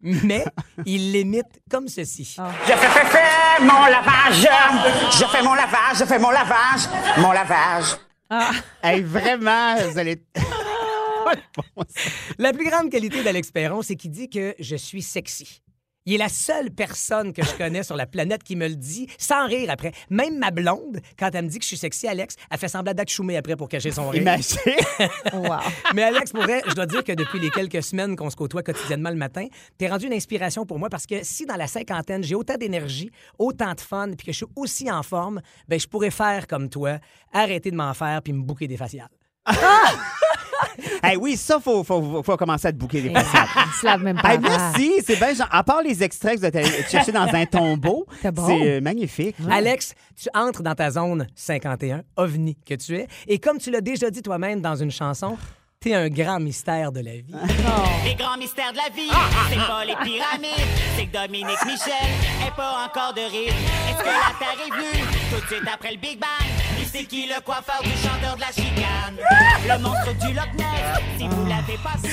mais 0.00 0.44
il 0.86 1.10
l'imite 1.10 1.60
comme 1.68 1.88
ceci. 1.88 2.36
Je 2.38 2.72
fais, 2.72 2.76
fais, 2.76 3.06
fais 3.06 3.62
mon 3.64 3.86
lavage. 3.86 4.46
Je 5.10 5.24
fais 5.26 5.42
mon 5.42 5.54
lavage, 5.54 5.98
je 5.98 6.04
fais 6.04 6.18
mon 6.20 6.30
lavage. 6.30 6.82
Mon 7.18 7.32
lavage. 7.32 7.96
Hey, 8.82 9.02
vraiment, 9.02 9.76
vous 9.90 9.98
allez. 9.98 10.22
La 12.38 12.52
plus 12.52 12.68
grande 12.68 12.90
qualité 12.90 13.22
d'Alex 13.22 13.50
Perron, 13.50 13.82
c'est 13.82 13.96
qu'il 13.96 14.10
dit 14.10 14.28
que 14.28 14.54
je 14.58 14.76
suis 14.76 15.02
sexy. 15.02 15.62
Il 16.06 16.14
est 16.14 16.18
la 16.18 16.30
seule 16.30 16.70
personne 16.70 17.32
que 17.34 17.42
je 17.42 17.54
connais 17.56 17.82
sur 17.82 17.94
la 17.94 18.06
planète 18.06 18.42
qui 18.42 18.56
me 18.56 18.66
le 18.66 18.74
dit 18.74 19.06
sans 19.18 19.46
rire 19.46 19.70
après. 19.70 19.92
Même 20.08 20.38
ma 20.38 20.50
blonde, 20.50 21.00
quand 21.18 21.30
elle 21.34 21.44
me 21.44 21.50
dit 21.50 21.58
que 21.58 21.64
je 21.64 21.68
suis 21.68 21.76
sexy, 21.76 22.08
Alex, 22.08 22.36
elle 22.50 22.58
fait 22.58 22.68
semblant 22.68 22.94
d'acchoumer 22.94 23.36
après 23.36 23.54
pour 23.54 23.68
cacher 23.68 23.90
son 23.90 24.08
rire. 24.08 24.22
Imagine. 24.22 24.58
Wow. 25.32 25.58
Mais 25.94 26.02
Alex, 26.02 26.32
pour 26.32 26.42
vrai, 26.42 26.62
je 26.66 26.74
dois 26.74 26.86
dire 26.86 27.04
que 27.04 27.12
depuis 27.12 27.38
les 27.38 27.50
quelques 27.50 27.82
semaines 27.82 28.16
qu'on 28.16 28.30
se 28.30 28.36
côtoie 28.36 28.62
quotidiennement 28.62 29.10
le 29.10 29.16
matin, 29.16 29.46
t'es 29.78 29.88
rendu 29.88 30.06
une 30.06 30.12
inspiration 30.12 30.66
pour 30.66 30.78
moi 30.78 30.88
parce 30.88 31.06
que 31.06 31.22
si 31.22 31.46
dans 31.46 31.56
la 31.56 31.66
cinquantaine, 31.66 32.22
j'ai 32.22 32.34
autant 32.34 32.56
d'énergie, 32.56 33.10
autant 33.38 33.72
de 33.74 33.80
fun, 33.80 34.10
puis 34.16 34.26
que 34.26 34.32
je 34.32 34.38
suis 34.38 34.46
aussi 34.56 34.90
en 34.90 35.02
forme, 35.02 35.40
ben 35.68 35.78
je 35.78 35.86
pourrais 35.86 36.10
faire 36.10 36.46
comme 36.46 36.68
toi, 36.68 36.98
arrêter 37.32 37.70
de 37.70 37.76
m'en 37.76 37.94
faire 37.94 38.20
puis 38.22 38.32
me 38.32 38.42
bouquer 38.42 38.66
des 38.66 38.76
faciales. 38.76 39.08
hey, 41.10 41.16
oui, 41.16 41.36
ça, 41.36 41.58
faut, 41.60 41.82
faut, 41.84 42.22
faut 42.22 42.36
commencer 42.36 42.68
à 42.68 42.72
te 42.72 42.76
bouquer 42.76 43.02
des 43.02 43.10
faciales. 43.10 43.46
Il 43.66 43.72
se 43.80 43.86
lave 43.86 44.02
même 44.02 44.20
pas. 44.20 44.32
Hey, 44.34 44.38
merci, 44.38 44.92
c'est 45.06 45.16
bien. 45.16 45.34
genre, 45.34 45.48
À 45.50 45.62
part 45.64 45.82
les 45.82 46.02
extraits 46.02 46.34
que 46.34 46.40
vous 46.40 46.46
êtes 46.46 46.88
chercher 46.90 47.12
dans 47.12 47.28
un 47.32 47.46
tombeau, 47.46 48.06
C'est 48.22 48.32
bon. 48.32 48.48
euh, 48.64 48.80
magnifique. 48.80 49.36
Alex, 49.50 49.94
tu 50.20 50.28
entres 50.34 50.62
dans 50.62 50.74
ta 50.74 50.90
zone 50.90 51.26
51, 51.34 52.02
ovni 52.16 52.56
que 52.66 52.74
tu 52.74 52.96
es, 52.96 53.06
et 53.26 53.38
comme 53.38 53.58
tu 53.58 53.70
l'as 53.70 53.80
déjà 53.80 54.10
dit 54.10 54.22
toi-même 54.22 54.60
dans 54.60 54.76
une 54.76 54.90
chanson, 54.90 55.36
t'es 55.80 55.94
un 55.94 56.08
grand 56.08 56.40
mystère 56.40 56.92
de 56.92 57.00
la 57.00 57.12
vie. 57.12 57.34
Les 58.04 58.14
grands 58.14 58.36
mystères 58.36 58.72
de 58.72 58.76
la 58.78 58.88
vie, 58.94 59.10
c'est 59.50 59.56
pas 59.56 59.84
les 59.84 59.94
pyramides. 59.94 60.66
C'est 60.96 61.06
que 61.06 61.12
Dominique 61.22 61.64
Michel 61.64 62.10
est 62.46 62.54
pas 62.56 62.86
encore 62.86 63.14
de 63.14 63.20
rire. 63.20 63.52
Est-ce 63.88 63.98
que 64.02 64.04
la 64.08 64.38
Terre 64.38 64.58
est 64.66 64.70
venue 64.70 65.04
tout 65.30 65.40
de 65.40 65.46
suite 65.46 65.68
après 65.72 65.92
le 65.92 65.98
Big 65.98 66.18
Bang? 66.18 66.59
C'est 66.92 67.04
qui 67.04 67.26
le 67.26 67.40
coiffeur 67.40 67.80
du 67.82 67.90
chanteur 67.90 68.34
de 68.36 68.40
la 68.40 68.46
chicane? 68.48 69.16
Le 69.68 69.78
monstre 69.82 70.12
du 70.26 70.34
Loch 70.34 70.52
Ness, 70.56 70.66
si 71.18 71.28
vous 71.28 71.46
l'avez 71.46 71.78
pas 71.78 71.96
vu. 72.02 72.10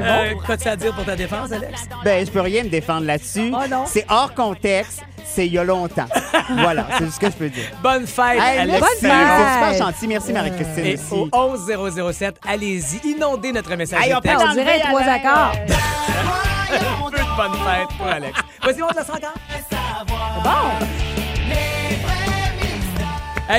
Euh, 0.00 0.34
Qu'as-tu 0.46 0.68
à 0.68 0.76
dire 0.76 0.94
pour 0.94 1.04
ta 1.04 1.16
défense, 1.16 1.50
Alex? 1.50 1.88
Ben, 2.04 2.24
je 2.24 2.30
peux 2.30 2.40
rien 2.40 2.62
me 2.62 2.68
défendre 2.68 3.06
là-dessus. 3.06 3.52
Oh 3.52 3.66
non. 3.68 3.84
C'est 3.86 4.04
hors 4.08 4.32
contexte. 4.34 5.02
C'est 5.24 5.46
il 5.46 5.52
y 5.54 5.58
a 5.58 5.64
longtemps. 5.64 6.06
voilà, 6.58 6.86
c'est 6.98 7.04
tout 7.06 7.10
ce 7.10 7.18
que 7.20 7.26
je 7.26 7.36
peux 7.36 7.48
dire. 7.48 7.64
Bonne 7.82 8.06
fête, 8.06 8.38
Hey, 8.40 8.58
Alex. 8.60 8.80
Bonne 8.80 8.88
C'est 9.00 9.08
fête. 9.08 9.72
super 9.72 9.86
gentil. 9.86 10.08
Merci, 10.08 10.32
Marie-Christine 10.32 10.86
Et 10.86 10.94
aussi. 10.94 11.14
au 11.32 11.56
11007, 11.56 12.36
allez-y, 12.46 13.08
inondez 13.08 13.52
notre 13.52 13.74
message 13.76 14.04
Hey, 14.04 14.14
on 14.14 14.20
peut. 14.20 14.28
On 14.36 14.52
dirait 14.52 14.80
trois 14.80 15.02
accords. 15.02 15.52
Un 16.72 17.10
peu 17.10 17.18
de 17.18 17.36
bonne 17.36 17.52
fête 17.54 17.96
pour 17.98 18.06
Alex. 18.06 18.38
Vas-y, 18.62 18.78
montre 18.80 18.94
le 18.98 19.04
son 19.04 19.12
encore. 19.12 19.34
Bon. 20.44 20.86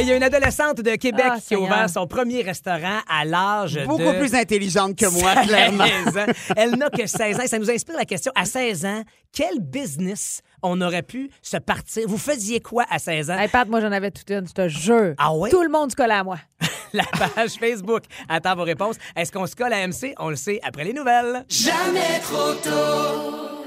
Il 0.02 0.08
y 0.08 0.12
a 0.12 0.16
une 0.16 0.24
adolescente 0.24 0.78
de 0.82 0.96
Québec 0.96 1.26
Ah, 1.30 1.38
qui 1.46 1.56
a 1.56 1.60
ouvert 1.60 1.90
son 1.90 2.08
premier 2.08 2.42
restaurant 2.42 3.00
à 3.08 3.26
l'âge 3.26 3.74
de... 3.74 3.86
Beaucoup 3.86 4.14
plus 4.20 4.34
intelligente 4.34 4.98
que 4.98 5.06
moi, 5.06 5.36
clairement. 5.44 5.86
16 6.06 6.18
ans. 6.18 6.26
Elle 6.56 6.72
n'a 6.72 6.90
que 6.90 7.06
16 7.06 7.40
ans. 7.40 7.44
Et 7.44 7.48
Ça 7.48 7.60
nous 7.60 7.70
inspire 7.70 7.96
la 7.98 8.06
question, 8.06 8.32
à 8.36 8.46
16 8.46 8.86
ans, 8.86 9.04
quel 9.32 9.60
business 9.60 10.42
on 10.64 10.82
aurait 10.82 11.04
pu 11.04 11.30
se 11.42 11.58
partir? 11.58 12.08
Vous 12.08 12.18
faisiez 12.18 12.60
quoi 12.60 12.86
à 12.90 13.00
16 13.00 13.30
ans? 13.30 13.38
Hey, 13.38 13.50
Pat, 13.50 13.68
moi, 13.68 13.82
j'en 13.82 13.92
avais 13.92 14.12
toute 14.12 14.30
une, 14.32 14.48
je 14.48 14.54
te 14.54 14.68
jure. 14.68 15.14
Ah 15.18 15.36
ouais? 15.36 15.50
Tout 15.50 15.62
le 15.62 15.70
monde 15.70 15.92
se 15.92 15.96
collait 15.96 16.14
à 16.14 16.24
moi. 16.24 16.38
La 16.94 17.04
page 17.04 17.52
Facebook. 17.60 18.04
Attends 18.30 18.56
vos 18.56 18.64
réponses. 18.64 18.98
Est-ce 19.16 19.32
qu'on 19.32 19.48
se 19.48 19.56
colle 19.56 19.74
à 19.74 19.88
MC? 19.88 20.14
On 20.20 20.30
le 20.30 20.36
sait 20.36 20.60
après 20.64 20.84
les 20.84 20.94
nouvelles. 20.94 21.46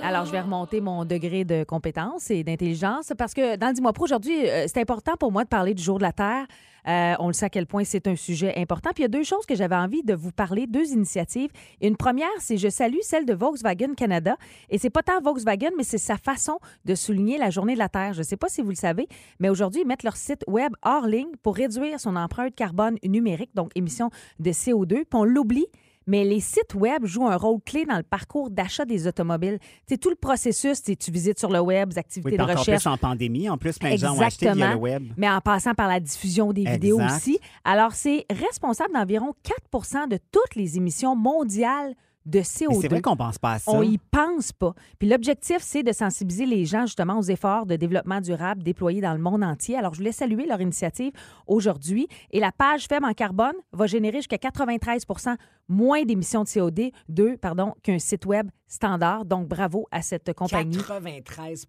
Alors, 0.03 0.25
je 0.25 0.31
vais 0.31 0.41
remonter 0.41 0.81
mon 0.81 1.05
degré 1.05 1.45
de 1.45 1.65
compétence 1.65 2.31
et 2.31 2.45
d'intelligence 2.45 3.13
parce 3.19 3.35
que 3.35 3.57
dans 3.57 3.69
le 3.69 3.75
Dis-moi 3.75 3.93
Pro, 3.93 4.05
aujourd'hui, 4.05 4.49
euh, 4.49 4.67
c'est 4.73 4.81
important 4.81 5.17
pour 5.19 5.33
moi 5.33 5.43
de 5.43 5.49
parler 5.49 5.75
du 5.75 5.83
jour 5.83 5.99
de 5.99 6.05
la 6.05 6.13
Terre. 6.13 6.47
Euh, 6.89 7.15
on 7.19 7.29
le 7.29 7.33
sait 7.33 7.47
à 7.47 7.51
quel 7.51 7.67
point 7.67 7.85
c'est 7.85 8.07
un 8.07 8.17
sujet 8.17 8.55
important. 8.57 8.91
Puis 8.95 9.03
il 9.03 9.05
y 9.05 9.07
a 9.07 9.09
deux 9.09 9.25
choses 9.25 9.47
que 9.47 9.55
j'avais 9.55 9.77
envie 9.77 10.03
de 10.03 10.15
vous 10.15 10.33
parler, 10.33 10.67
deux 10.67 10.93
initiatives. 10.93 11.51
Une 11.81 11.97
première, 11.97 12.29
c'est 12.39 12.57
je 12.57 12.69
salue 12.69 13.01
celle 13.03 13.27
de 13.27 13.35
Volkswagen 13.35 13.95
Canada. 13.95 14.37
Et 14.71 14.79
c'est 14.79 14.91
pas 14.91 15.03
tant 15.03 15.21
Volkswagen, 15.21 15.71
mais 15.77 15.85
c'est 15.85 15.99
sa 15.99 16.17
façon 16.17 16.59
de 16.85 16.95
souligner 16.95 17.39
la 17.39 17.51
journée 17.51 17.75
de 17.75 17.79
la 17.79 17.89
Terre. 17.89 18.13
Je 18.13 18.21
ne 18.21 18.25
sais 18.25 18.37
pas 18.37 18.49
si 18.49 18.63
vous 18.63 18.71
le 18.71 18.77
savez, 18.77 19.09
mais 19.41 19.49
aujourd'hui, 19.49 19.83
ils 19.83 19.87
mettent 19.87 20.05
leur 20.05 20.17
site 20.17 20.45
web 20.47 20.73
hors 20.83 21.07
ligne 21.07 21.31
pour 21.43 21.57
réduire 21.57 22.01
son 22.01 22.17
empreinte 22.17 22.55
carbone 22.55 22.97
numérique, 23.05 23.51
donc 23.55 23.71
émission 23.75 24.11
de 24.39 24.51
CO2. 24.51 24.87
Puis 24.87 25.07
on 25.15 25.25
l'oublie. 25.25 25.67
Mais 26.07 26.23
les 26.25 26.41
sites 26.41 26.75
web 26.75 27.05
jouent 27.05 27.27
un 27.27 27.37
rôle 27.37 27.61
clé 27.65 27.85
dans 27.85 27.97
le 27.97 28.03
parcours 28.05 28.51
d'achat 28.51 28.85
des 28.85 29.07
automobiles. 29.09 29.59
C'est 29.89 29.99
tout 29.99 30.09
le 30.11 30.15
processus, 30.17 30.81
tu 30.83 31.11
visites 31.11 31.39
sur 31.39 31.51
le 31.51 31.59
web, 31.61 31.89
des 31.91 31.99
activités 31.99 32.31
Oui, 32.31 32.37
de 32.37 32.43
recherche. 32.43 32.83
plus 32.83 32.87
en 32.87 32.97
pandémie. 32.97 33.49
En 33.51 33.59
plus, 33.59 33.77
plein 33.79 33.93
de 33.93 33.97
gens 33.97 34.17
ont 34.17 34.21
acheté 34.21 34.47
via 34.47 34.55
le 34.55 34.61
Exactement. 34.61 34.81
web. 34.83 35.03
Mais 35.17 35.29
en 35.29 35.41
passant 35.41 35.75
par 35.75 35.89
la 35.89 35.99
diffusion 35.99 36.53
des 36.53 36.65
vidéos 36.65 37.01
aussi. 37.01 37.39
Alors, 37.65 37.93
c'est 37.93 38.25
responsable 38.31 38.93
d'environ 38.95 39.35
4% 39.73 40.09
de 40.09 40.19
toutes 40.31 40.55
les 40.55 40.77
émissions 40.77 41.17
mondiales 41.17 41.95
de 42.27 42.39
Mais 42.39 42.45
c'est 42.45 42.67
vrai 42.67 42.99
CO2. 42.99 43.01
qu'on 43.01 43.17
pense 43.17 43.39
pas 43.39 43.53
à 43.53 43.59
ça. 43.59 43.71
On 43.73 43.83
y 43.83 43.99
pense 43.99 44.53
pas. 44.53 44.75
Puis 44.99 45.09
l'objectif, 45.09 45.59
c'est 45.61 45.83
de 45.83 45.93
sensibiliser 45.93 46.45
les 46.45 46.67
gens 46.67 46.83
justement 46.87 47.19
aux 47.19 47.23
efforts 47.23 47.67
de 47.67 47.77
développement 47.77 48.21
durable 48.21 48.63
déployés 48.63 49.01
dans 49.01 49.15
le 49.15 49.21
monde 49.21 49.43
entier. 49.45 49.77
Alors, 49.77 49.95
je 49.95 50.01
voulais 50.01 50.13
saluer 50.13 50.47
leur 50.47 50.61
initiative 50.61 51.13
aujourd'hui. 51.47 52.09
Et 52.33 52.41
la 52.41 52.53
page 52.53 52.87
Faible 52.87 53.07
en 53.07 53.15
carbone 53.15 53.55
va 53.73 53.87
générer 53.87 54.19
jusqu'à 54.19 54.39
93 54.39 55.07
moins 55.69 56.03
d'émissions 56.03 56.43
de 56.43 56.49
CO2 56.49 56.93
deux, 57.09 57.37
pardon, 57.37 57.75
qu'un 57.83 57.99
site 57.99 58.27
web 58.27 58.51
standard. 58.67 59.25
Donc, 59.25 59.49
bravo 59.49 59.87
à 59.91 60.03
cette 60.03 60.33
compagnie. 60.33 60.77
93 60.77 61.67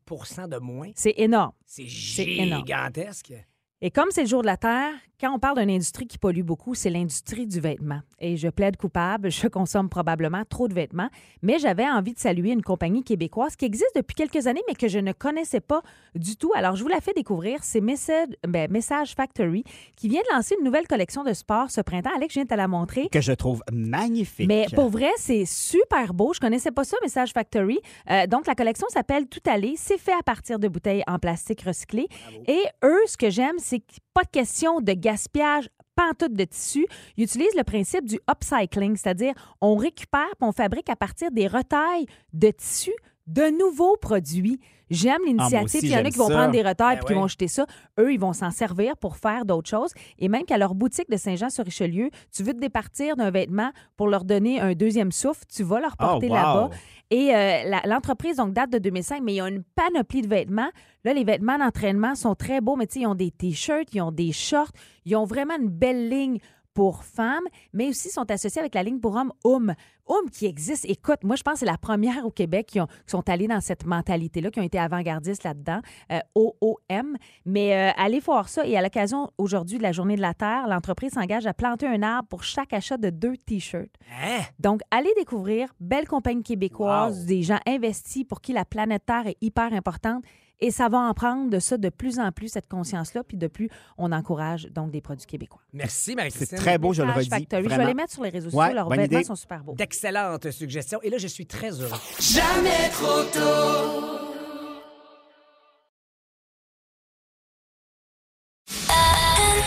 de 0.50 0.58
moins? 0.58 0.90
C'est 0.96 1.14
énorme. 1.18 1.54
C'est 1.66 1.86
énorme. 2.26 2.66
gigantesque. 2.66 3.34
Et 3.80 3.92
comme 3.92 4.10
c'est 4.10 4.24
le 4.24 4.28
jour 4.28 4.42
de 4.42 4.48
la 4.48 4.58
Terre, 4.58 4.94
quand 5.20 5.34
on 5.34 5.40
parle 5.40 5.60
d'une 5.60 5.72
industrie 5.72 6.06
qui 6.06 6.20
pollue 6.20 6.44
beaucoup, 6.44 6.76
c'est 6.76 6.92
l'industrie 6.92 7.48
du 7.48 7.60
vêtement. 7.60 8.02
Et 8.20 8.38
je 8.38 8.50
plaide 8.50 8.78
coupable, 8.78 9.32
je 9.32 9.48
consomme 9.48 9.90
probablement 9.90 10.44
trop 10.48 10.68
de 10.68 10.74
vêtements, 10.74 11.10
mais 11.42 11.58
j'avais 11.60 11.88
envie 11.88 12.14
de 12.14 12.20
saluer 12.20 12.52
une 12.52 12.62
compagnie 12.62 13.04
québécoise 13.04 13.56
qui 13.56 13.66
existe 13.66 13.92
depuis 13.96 14.14
quelques 14.14 14.46
années, 14.48 14.62
mais 14.68 14.76
que 14.76 14.88
je 14.88 15.00
ne 15.00 15.14
connaissais 15.14 15.60
pas 15.60 15.82
du 16.14 16.36
tout. 16.36 16.52
Alors, 16.56 16.76
je 16.76 16.84
vous 16.84 16.90
la 16.90 17.02
fais 17.02 17.14
découvrir, 17.14 17.64
c'est 17.64 17.82
Message, 17.82 18.28
ben, 18.48 18.70
Message 18.72 19.16
Factory, 19.16 19.64
qui 19.96 20.08
vient 20.08 20.22
de 20.22 20.36
lancer 20.36 20.56
une 20.60 20.66
nouvelle 20.66 20.88
collection 20.88 21.24
de 21.24 21.34
sport 21.34 21.72
ce 21.72 21.82
printemps. 21.82 22.12
Alex, 22.16 22.34
je 22.34 22.40
viens 22.40 22.46
de 22.46 22.50
te 22.50 22.56
la 22.56 22.68
montrer. 22.68 23.10
Que 23.10 23.22
je 23.22 23.34
trouve 23.34 23.64
magnifique. 23.72 24.48
Mais 24.48 24.68
pour 24.76 24.90
vrai, 24.90 25.10
c'est 25.18 25.46
super 25.46 26.14
beau. 26.14 26.34
Je 26.34 26.40
connaissais 26.40 26.72
pas 26.72 26.84
ça, 26.84 26.98
Message 27.02 27.34
Factory. 27.34 27.80
Euh, 28.12 28.28
donc, 28.28 28.46
la 28.46 28.56
collection 28.56 28.88
s'appelle 28.90 29.28
Tout 29.28 29.42
aller. 29.50 29.76
C'est 29.78 29.98
fait 29.98 30.14
à 30.14 30.24
partir 30.24 30.60
de 30.60 30.68
bouteilles 30.68 31.04
en 31.08 31.18
plastique 31.18 31.62
recyclé. 31.62 32.08
Et 32.48 32.62
eux, 32.84 33.02
ce 33.08 33.18
que 33.18 33.30
j'aime, 33.30 33.56
c'est 33.58 33.82
pas 34.18 34.24
de 34.24 34.30
question 34.32 34.82
de 34.82 34.94
gaspillage 34.94 35.70
pantoute 35.96 36.34
de 36.34 36.44
tissu. 36.44 36.88
Ils 37.18 37.26
utilisent 37.26 37.56
le 37.56 37.64
principe 37.64 38.04
du 38.04 38.20
upcycling, 38.28 38.96
c'est-à-dire 38.96 39.36
on 39.62 39.76
récupère 39.76 40.26
on 40.42 40.52
fabrique 40.52 40.90
à 40.90 40.96
partir 40.96 41.30
des 41.30 41.46
retailles 41.46 42.08
de 42.34 42.50
tissu 42.50 42.94
de 43.28 43.44
nouveaux 43.58 43.98
produits. 43.98 44.60
J'aime 44.90 45.20
l'initiative. 45.26 45.66
aussi, 45.66 45.80
Il 45.84 45.90
y 45.92 45.96
en 45.98 46.06
a 46.06 46.10
qui 46.10 46.18
vont 46.18 46.30
ça. 46.30 46.34
prendre 46.36 46.52
des 46.52 46.62
retards 46.62 46.92
Ben 46.96 47.02
et 47.02 47.06
qui 47.06 47.12
oui. 47.14 47.20
vont 47.20 47.28
jeter 47.28 47.50
ça. 47.50 47.66
Eux, 48.00 48.14
ils 48.14 48.20
vont 48.20 48.32
s'en 48.32 48.52
servir 48.52 48.96
pour 48.96 49.18
faire 49.18 49.44
d'autres 49.44 49.70
choses. 49.70 49.92
Et 50.18 50.30
même 50.30 50.46
qu'à 50.46 50.58
leur 50.58 50.76
boutique 50.76 51.10
de 51.10 51.18
Saint-Jean-sur-Richelieu, 51.18 52.10
tu 52.34 52.42
veux 52.44 52.54
te 52.54 52.60
départir 52.60 53.18
d'un 53.18 53.30
vêtement 53.30 53.72
pour 53.98 54.08
leur 54.08 54.24
donner 54.24 54.62
un 54.62 54.74
deuxième 54.76 55.12
souffle, 55.12 55.44
tu 55.54 55.64
vas 55.64 55.82
leur 55.82 55.98
porter 55.98 56.28
Oh, 56.30 56.34
wow. 56.34 56.36
là-bas. 56.36 56.70
Et 57.10 57.36
euh, 57.36 57.78
l'entreprise 57.86 58.38
donc 58.38 58.54
date 58.54 58.70
de 58.70 58.78
2005, 58.80 59.22
mais 59.24 59.34
il 59.34 59.38
y 59.38 59.42
a 59.42 59.48
une 59.50 59.64
panoplie 59.76 60.22
de 60.22 60.28
vêtements. 60.30 60.70
Là, 61.04 61.14
les 61.14 61.24
vêtements 61.26 61.58
d'entraînement 61.58 62.16
sont 62.16 62.36
très 62.36 62.62
beaux, 62.62 62.78
mais 62.78 62.88
tu 62.88 62.94
sais, 62.96 63.00
ils 63.02 63.08
ont 63.08 63.16
des 63.16 63.32
t-shirts, 63.32 63.94
ils 63.94 64.02
ont 64.02 64.12
des 64.12 64.32
shorts, 64.32 64.72
ils 65.06 65.16
ont 65.18 65.26
vraiment 65.26 65.56
une 65.58 65.70
belle 65.70 66.10
ligne 66.10 66.40
pour 66.78 67.04
femmes, 67.04 67.46
mais 67.74 67.90
aussi 67.90 68.10
sont 68.12 68.30
associés 68.30 68.60
avec 68.62 68.76
la 68.76 68.84
ligne 68.84 69.00
pour 69.00 69.16
hommes 69.16 69.34
OUM. 69.44 69.74
OUM 70.08 70.30
qui 70.30 70.46
existe, 70.46 70.86
écoute, 70.88 71.24
moi 71.24 71.36
je 71.36 71.42
pense 71.42 71.54
que 71.56 71.60
c'est 71.62 71.66
la 71.66 71.80
première 71.80 72.24
au 72.24 72.30
Québec 72.30 72.68
qui, 72.68 72.80
ont- 72.80 72.86
qui 72.86 72.94
sont 73.08 73.28
allés 73.28 73.48
dans 73.48 73.62
cette 73.62 73.84
mentalité-là, 73.88 74.52
qui 74.52 74.60
ont 74.60 74.64
été 74.64 74.78
avant-gardistes 74.78 75.44
là-dedans, 75.44 75.80
euh, 76.12 76.20
OOM. 76.36 77.18
Mais 77.46 77.76
euh, 77.76 77.92
allez 77.98 78.20
voir 78.20 78.48
ça. 78.48 78.64
Et 78.68 78.78
à 78.78 78.84
l'occasion 78.84 79.32
aujourd'hui 79.40 79.80
de 79.80 79.84
la 79.84 79.92
Journée 79.92 80.16
de 80.18 80.22
la 80.22 80.36
Terre, 80.36 80.68
l'entreprise 80.68 81.14
s'engage 81.14 81.48
à 81.48 81.54
planter 81.56 81.88
un 81.88 82.04
arbre 82.04 82.28
pour 82.30 82.44
chaque 82.44 82.74
achat 82.74 82.98
de 82.98 83.10
deux 83.10 83.38
t-shirts. 83.38 83.90
Hein? 84.22 84.42
Donc, 84.60 84.82
allez 84.92 85.12
découvrir 85.18 85.74
belle 85.80 86.08
compagnie 86.08 86.44
québécoise, 86.44 87.22
Wow. 87.22 87.26
des 87.26 87.42
gens 87.42 87.60
investis 87.68 88.24
pour 88.24 88.40
qui 88.40 88.54
la 88.54 88.66
planète 88.66 89.04
Terre 89.08 89.26
est 89.26 89.38
hyper 89.42 89.74
importante. 89.74 90.24
Et 90.60 90.72
ça 90.72 90.90
va 90.90 90.98
en 90.98 91.14
prendre 91.14 91.50
de 91.52 91.60
ça 91.60 91.78
de 91.78 91.90
plus 91.90 92.18
en 92.20 92.32
plus, 92.32 92.48
cette 92.50 92.68
conscience-là. 92.68 93.24
Puis 93.24 93.38
de 93.38 93.48
plus, 93.48 93.70
on 93.98 94.12
encourage 94.12 94.66
donc 94.72 94.90
des 94.92 95.02
produits 95.02 95.26
québécois. 95.28 95.62
Merci, 95.74 96.12
C'est 96.12 96.16
Marie-Christine. 96.16 96.58
très 96.58 96.78
beau, 96.80 96.94
je 96.94 97.04
le 97.04 97.12
redis. 97.12 97.30
Factory. 97.30 97.64
Je 97.70 97.76
vais 97.76 97.86
les 97.86 97.94
mettre 97.94 98.14
sur 98.14 98.24
les 98.24 98.30
réseaux 98.30 98.50
Ouais, 98.50 98.66
sociaux. 98.66 98.76
Leurs 98.76 98.90
vêtements 98.90 99.06
idée. 99.20 99.24
sont 99.24 99.36
super 99.36 99.64
beaux. 99.64 99.76
D'excellentes 99.76 100.50
suggestions. 100.52 101.00
Et 101.04 101.10
là, 101.12 101.18
je 101.20 101.28
suis 101.28 101.46
très 101.46 101.70
heureux. 101.80 101.92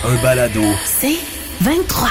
Un 0.05 0.23
balado. 0.23 0.63
C'est 0.85 1.19
23. 1.61 2.09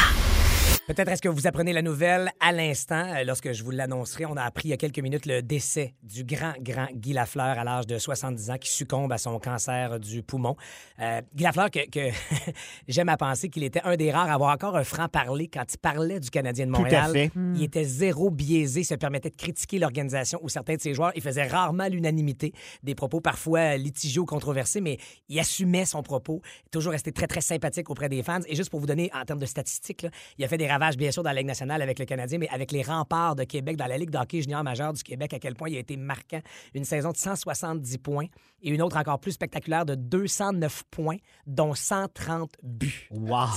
Peut-être 0.90 1.10
est-ce 1.10 1.22
que 1.22 1.30
vous 1.30 1.46
apprenez 1.46 1.72
la 1.72 1.84
nouvelle 1.84 2.32
à 2.40 2.52
l'instant, 2.52 3.14
euh, 3.14 3.24
lorsque 3.24 3.52
je 3.52 3.64
vous 3.64 3.70
l'annoncerai. 3.70 4.26
On 4.26 4.36
a 4.36 4.42
appris 4.42 4.70
il 4.70 4.72
y 4.72 4.74
a 4.74 4.78
quelques 4.78 4.98
minutes 4.98 5.28
le 5.28 5.44
décès 5.44 5.94
du 6.02 6.24
grand, 6.24 6.54
grand 6.60 6.88
Guy 6.96 7.14
Lafleur 7.14 7.60
à 7.60 7.64
l'âge 7.64 7.86
de 7.86 8.00
70 8.00 8.50
ans 8.50 8.58
qui 8.58 8.72
succombe 8.72 9.12
à 9.12 9.20
son 9.20 9.38
cancer 9.38 10.00
du 10.00 10.24
poumon. 10.24 10.56
Euh, 11.00 11.22
Guy 11.36 11.44
Lafleur, 11.44 11.70
que, 11.70 11.88
que 11.92 12.10
j'aime 12.88 13.10
à 13.10 13.18
penser 13.18 13.50
qu'il 13.50 13.64
était 13.64 13.82
un 13.84 13.98
des 13.98 14.10
rares 14.10 14.32
à 14.32 14.34
avoir 14.34 14.52
encore 14.52 14.76
un 14.76 14.84
franc-parler 14.84 15.48
quand 15.48 15.64
il 15.72 15.78
parlait 15.78 16.20
du 16.20 16.32
Canadien 16.32 16.66
de 16.66 16.72
Tout 16.72 16.78
à 16.78 16.82
Montréal. 16.82 17.12
fait. 17.12 17.32
Il 17.36 17.62
était 17.62 17.84
zéro 17.84 18.32
biaisé, 18.32 18.84
se 18.84 18.96
permettait 18.96 19.30
de 19.30 19.36
critiquer 19.36 19.78
l'organisation 19.78 20.40
ou 20.42 20.50
certains 20.50 20.78
de 20.78 20.82
ses 20.82 20.96
joueurs. 20.96 21.12
Il 21.14 21.22
faisait 21.22 21.46
rarement 21.46 21.88
l'unanimité, 21.88 22.52
des 22.82 22.96
propos 22.96 23.22
parfois 23.22 23.78
litigieux 23.78 24.22
ou 24.22 24.26
controversés, 24.26 24.82
mais 24.82 24.98
il 25.28 25.38
assumait 25.38 25.86
son 25.86 26.02
propos, 26.02 26.42
toujours 26.72 26.94
resté 26.94 27.12
très, 27.12 27.28
très 27.28 27.42
sympathique 27.42 27.92
auprès 27.92 28.10
des 28.10 28.24
fans. 28.24 28.40
Et 28.48 28.56
juste 28.56 28.72
pour 28.72 28.80
vous 28.80 28.88
donner, 28.88 29.12
en 29.14 29.24
termes 29.24 29.38
de 29.40 29.46
statistiques, 29.46 30.02
là, 30.02 30.10
il 30.40 30.44
a 30.44 30.48
fait 30.48 30.58
des 30.58 30.79
bien 30.98 31.12
sûr, 31.12 31.24
dans 31.24 31.30
la 31.30 31.36
Ligue 31.36 31.48
nationale 31.48 31.82
avec 31.82 32.00
le 32.00 32.06
Canadien, 32.06 32.38
mais 32.40 32.50
avec 32.50 32.72
les 32.72 32.82
remparts 32.82 33.36
de 33.36 33.44
Québec, 33.44 33.78
dans 33.78 33.86
la 33.88 33.98
Ligue 33.98 34.10
d'hockey 34.10 34.42
junior 34.42 34.64
majeur 34.64 34.94
du 34.94 35.04
Québec, 35.04 35.34
à 35.34 35.40
quel 35.40 35.56
point 35.56 35.70
il 35.70 35.76
a 35.76 35.80
été 35.80 35.98
marquant. 35.98 36.40
Une 36.74 36.84
saison 36.86 37.12
de 37.12 37.18
170 37.18 37.98
points 38.00 38.26
et 38.62 38.70
une 38.70 38.82
autre 38.82 38.98
encore 38.98 39.20
plus 39.20 39.32
spectaculaire 39.34 39.86
de 39.86 39.96
209 39.96 40.84
points, 40.92 41.18
dont 41.46 41.74
130 41.74 42.52
buts 42.64 43.08
Wow. 43.12 43.48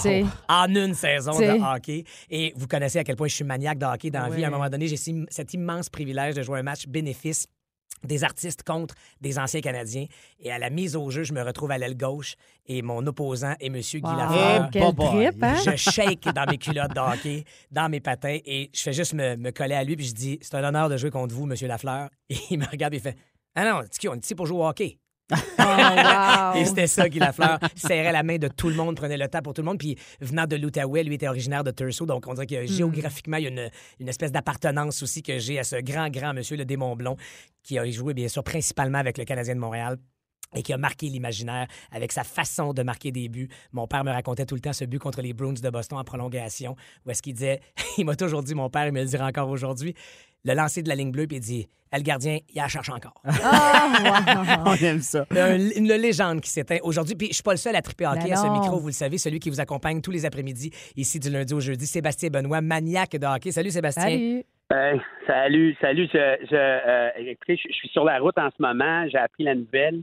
En 0.48 0.66
une 0.74 0.94
saison 0.94 1.32
de 1.38 1.74
hockey. 1.76 2.04
Et 2.30 2.52
vous 2.56 2.66
connaissez 2.66 2.98
à 2.98 3.04
quel 3.04 3.16
point 3.16 3.28
je 3.28 3.34
suis 3.34 3.44
maniaque 3.44 3.78
de 3.78 3.86
hockey 3.86 4.10
dans 4.10 4.20
la 4.20 4.28
vie. 4.30 4.44
À 4.44 4.48
un 4.48 4.50
moment 4.50 4.68
donné, 4.70 4.86
j'ai 4.88 4.96
ce- 4.96 5.24
cet 5.30 5.54
immense 5.54 5.88
privilège 5.88 6.34
de 6.34 6.42
jouer 6.42 6.58
un 6.60 6.62
match 6.62 6.86
bénéfice 6.86 7.46
des 8.04 8.24
artistes 8.24 8.62
contre 8.62 8.94
des 9.20 9.38
anciens 9.38 9.60
Canadiens. 9.60 10.06
Et 10.40 10.50
à 10.52 10.58
la 10.58 10.70
mise 10.70 10.96
au 10.96 11.10
jeu, 11.10 11.22
je 11.24 11.32
me 11.32 11.42
retrouve 11.42 11.70
à 11.70 11.78
l'aile 11.78 11.96
gauche 11.96 12.34
et 12.66 12.82
mon 12.82 13.06
opposant 13.06 13.54
est 13.60 13.66
M. 13.66 13.74
Guy 13.80 14.00
Wow. 14.02 14.16
Lafleur. 14.16 14.70
Eh, 14.74 14.80
trip, 15.30 15.42
hein? 15.42 15.56
Je 15.64 15.76
shake 15.76 16.24
dans 16.34 16.46
mes 16.50 16.58
culottes 16.58 16.94
de 16.94 17.00
hockey, 17.00 17.44
dans 17.70 17.88
mes 17.88 18.00
patins, 18.00 18.38
et 18.44 18.70
je 18.74 18.80
fais 18.80 18.92
juste 18.92 19.14
me, 19.14 19.36
me 19.36 19.50
coller 19.50 19.74
à 19.74 19.84
lui, 19.84 19.96
puis 19.96 20.06
je 20.06 20.14
dis 20.14 20.38
C'est 20.42 20.54
un 20.54 20.64
honneur 20.64 20.88
de 20.88 20.96
jouer 20.96 21.10
contre 21.10 21.34
vous, 21.34 21.46
Monsieur 21.46 21.68
Lafleur. 21.68 22.08
Et 22.30 22.36
il 22.50 22.58
me 22.58 22.66
regarde 22.66 22.94
et 22.94 22.98
il 22.98 23.02
fait 23.02 23.16
Ah 23.54 23.64
non, 23.64 23.80
on 23.80 24.14
est 24.14 24.24
ici 24.24 24.34
pour 24.34 24.46
jouer 24.46 24.58
au 24.58 24.66
hockey. 24.66 24.98
Oh, 25.30 25.36
wow. 25.58 26.54
Et 26.56 26.64
c'était 26.64 26.86
ça, 26.86 27.08
Guy 27.08 27.18
Lafleur. 27.18 27.58
serrait 27.76 28.12
la 28.12 28.22
main 28.22 28.38
de 28.38 28.48
tout 28.48 28.68
le 28.68 28.74
monde, 28.74 28.96
prenait 28.96 29.16
le 29.16 29.28
temps 29.28 29.42
pour 29.42 29.54
tout 29.54 29.62
le 29.62 29.66
monde. 29.66 29.78
Puis 29.78 29.96
venant 30.20 30.46
de 30.46 30.56
l'Outaouais, 30.56 31.04
lui 31.04 31.14
était 31.14 31.28
originaire 31.28 31.64
de 31.64 31.70
Turso. 31.70 32.06
Donc, 32.06 32.26
on 32.26 32.34
dirait 32.34 32.46
que 32.46 32.66
géographiquement, 32.66 33.36
il 33.36 33.44
y 33.44 33.46
a 33.46 33.50
une, 33.50 33.70
une 34.00 34.08
espèce 34.08 34.32
d'appartenance 34.32 35.02
aussi 35.02 35.22
que 35.22 35.38
j'ai 35.38 35.58
à 35.58 35.64
ce 35.64 35.76
grand, 35.76 36.08
grand 36.10 36.34
monsieur, 36.34 36.56
le 36.56 36.64
démon 36.64 36.96
blond, 36.96 37.16
qui 37.62 37.78
a 37.78 37.90
joué, 37.90 38.14
bien 38.14 38.28
sûr, 38.28 38.42
principalement 38.42 38.98
avec 38.98 39.18
le 39.18 39.24
Canadien 39.24 39.54
de 39.54 39.60
Montréal 39.60 39.98
et 40.54 40.62
qui 40.62 40.72
a 40.72 40.78
marqué 40.78 41.08
l'imaginaire 41.08 41.66
avec 41.90 42.12
sa 42.12 42.24
façon 42.24 42.72
de 42.72 42.82
marquer 42.82 43.10
des 43.12 43.28
buts. 43.28 43.48
Mon 43.72 43.86
père 43.86 44.04
me 44.04 44.10
racontait 44.10 44.46
tout 44.46 44.54
le 44.54 44.60
temps 44.60 44.72
ce 44.72 44.84
but 44.84 44.98
contre 44.98 45.22
les 45.22 45.32
Bruins 45.32 45.54
de 45.54 45.70
Boston 45.70 45.98
en 45.98 46.04
prolongation, 46.04 46.76
où 47.06 47.10
est-ce 47.10 47.22
qu'il 47.22 47.34
disait, 47.34 47.60
il 47.98 48.04
m'a 48.04 48.16
toujours 48.16 48.42
dit, 48.42 48.54
mon 48.54 48.70
père, 48.70 48.86
il 48.86 48.92
me 48.92 49.00
le 49.00 49.06
dira 49.06 49.26
encore 49.26 49.48
aujourd'hui, 49.48 49.94
le 50.44 50.54
lancer 50.54 50.82
de 50.82 50.88
la 50.88 50.94
ligne 50.94 51.12
bleue, 51.12 51.26
puis 51.26 51.36
il 51.36 51.40
dit, 51.40 51.68
le 51.92 52.00
gardien, 52.02 52.38
il 52.48 52.56
la 52.56 52.68
cherche 52.68 52.88
encore. 52.88 53.20
Ah, 53.24 54.62
wow. 54.64 54.64
On 54.66 54.74
aime 54.84 55.00
ça. 55.00 55.26
Un- 55.30 55.58
une 55.76 55.88
légende 55.92 56.40
qui 56.40 56.48
s'éteint 56.50 56.78
aujourd'hui. 56.82 57.14
Puis 57.14 57.28
je 57.28 57.34
suis 57.34 57.42
pas 57.42 57.50
le 57.52 57.58
seul 57.58 57.76
à 57.76 57.82
triper 57.82 58.06
hockey 58.06 58.24
Ben 58.28 58.32
à 58.32 58.36
ce 58.36 58.46
micro, 58.48 58.78
vous 58.78 58.86
le 58.88 58.92
savez, 58.92 59.18
celui 59.18 59.38
qui 59.40 59.50
vous 59.50 59.60
accompagne 59.60 60.00
tous 60.00 60.10
les 60.10 60.24
après-midi, 60.24 60.70
ici 60.96 61.20
du 61.20 61.28
lundi 61.30 61.52
au 61.52 61.60
jeudi, 61.60 61.86
Sébastien 61.86 62.30
Benoît, 62.30 62.60
maniaque 62.62 63.12
de 63.16 63.26
hockey. 63.26 63.50
Salut 63.52 63.70
Sébastien. 63.70 64.04
Salut. 64.04 64.44
Salut, 65.26 65.76
salut. 65.82 66.08
Je, 66.12 66.46
je, 66.50 66.56
euh, 66.56 67.10
écoutez, 67.18 67.56
je, 67.58 67.68
je 67.68 67.74
suis 67.74 67.88
sur 67.90 68.04
la 68.04 68.18
route 68.20 68.38
en 68.38 68.48
ce 68.56 68.62
moment. 68.62 69.06
J'ai 69.08 69.18
appris 69.18 69.44
la 69.44 69.54
nouvelle. 69.54 70.02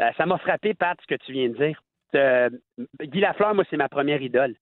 Euh, 0.00 0.10
ça 0.16 0.26
m'a 0.26 0.38
frappé, 0.38 0.74
Pat, 0.74 0.96
ce 1.02 1.12
que 1.12 1.20
tu 1.24 1.32
viens 1.32 1.48
de 1.48 1.56
dire. 1.56 1.82
Euh, 2.14 2.48
Guy 3.02 3.18
Lafleur, 3.20 3.52
moi, 3.54 3.64
c'est 3.68 3.76
ma 3.76 3.88
première 3.88 4.22
idole. 4.22 4.54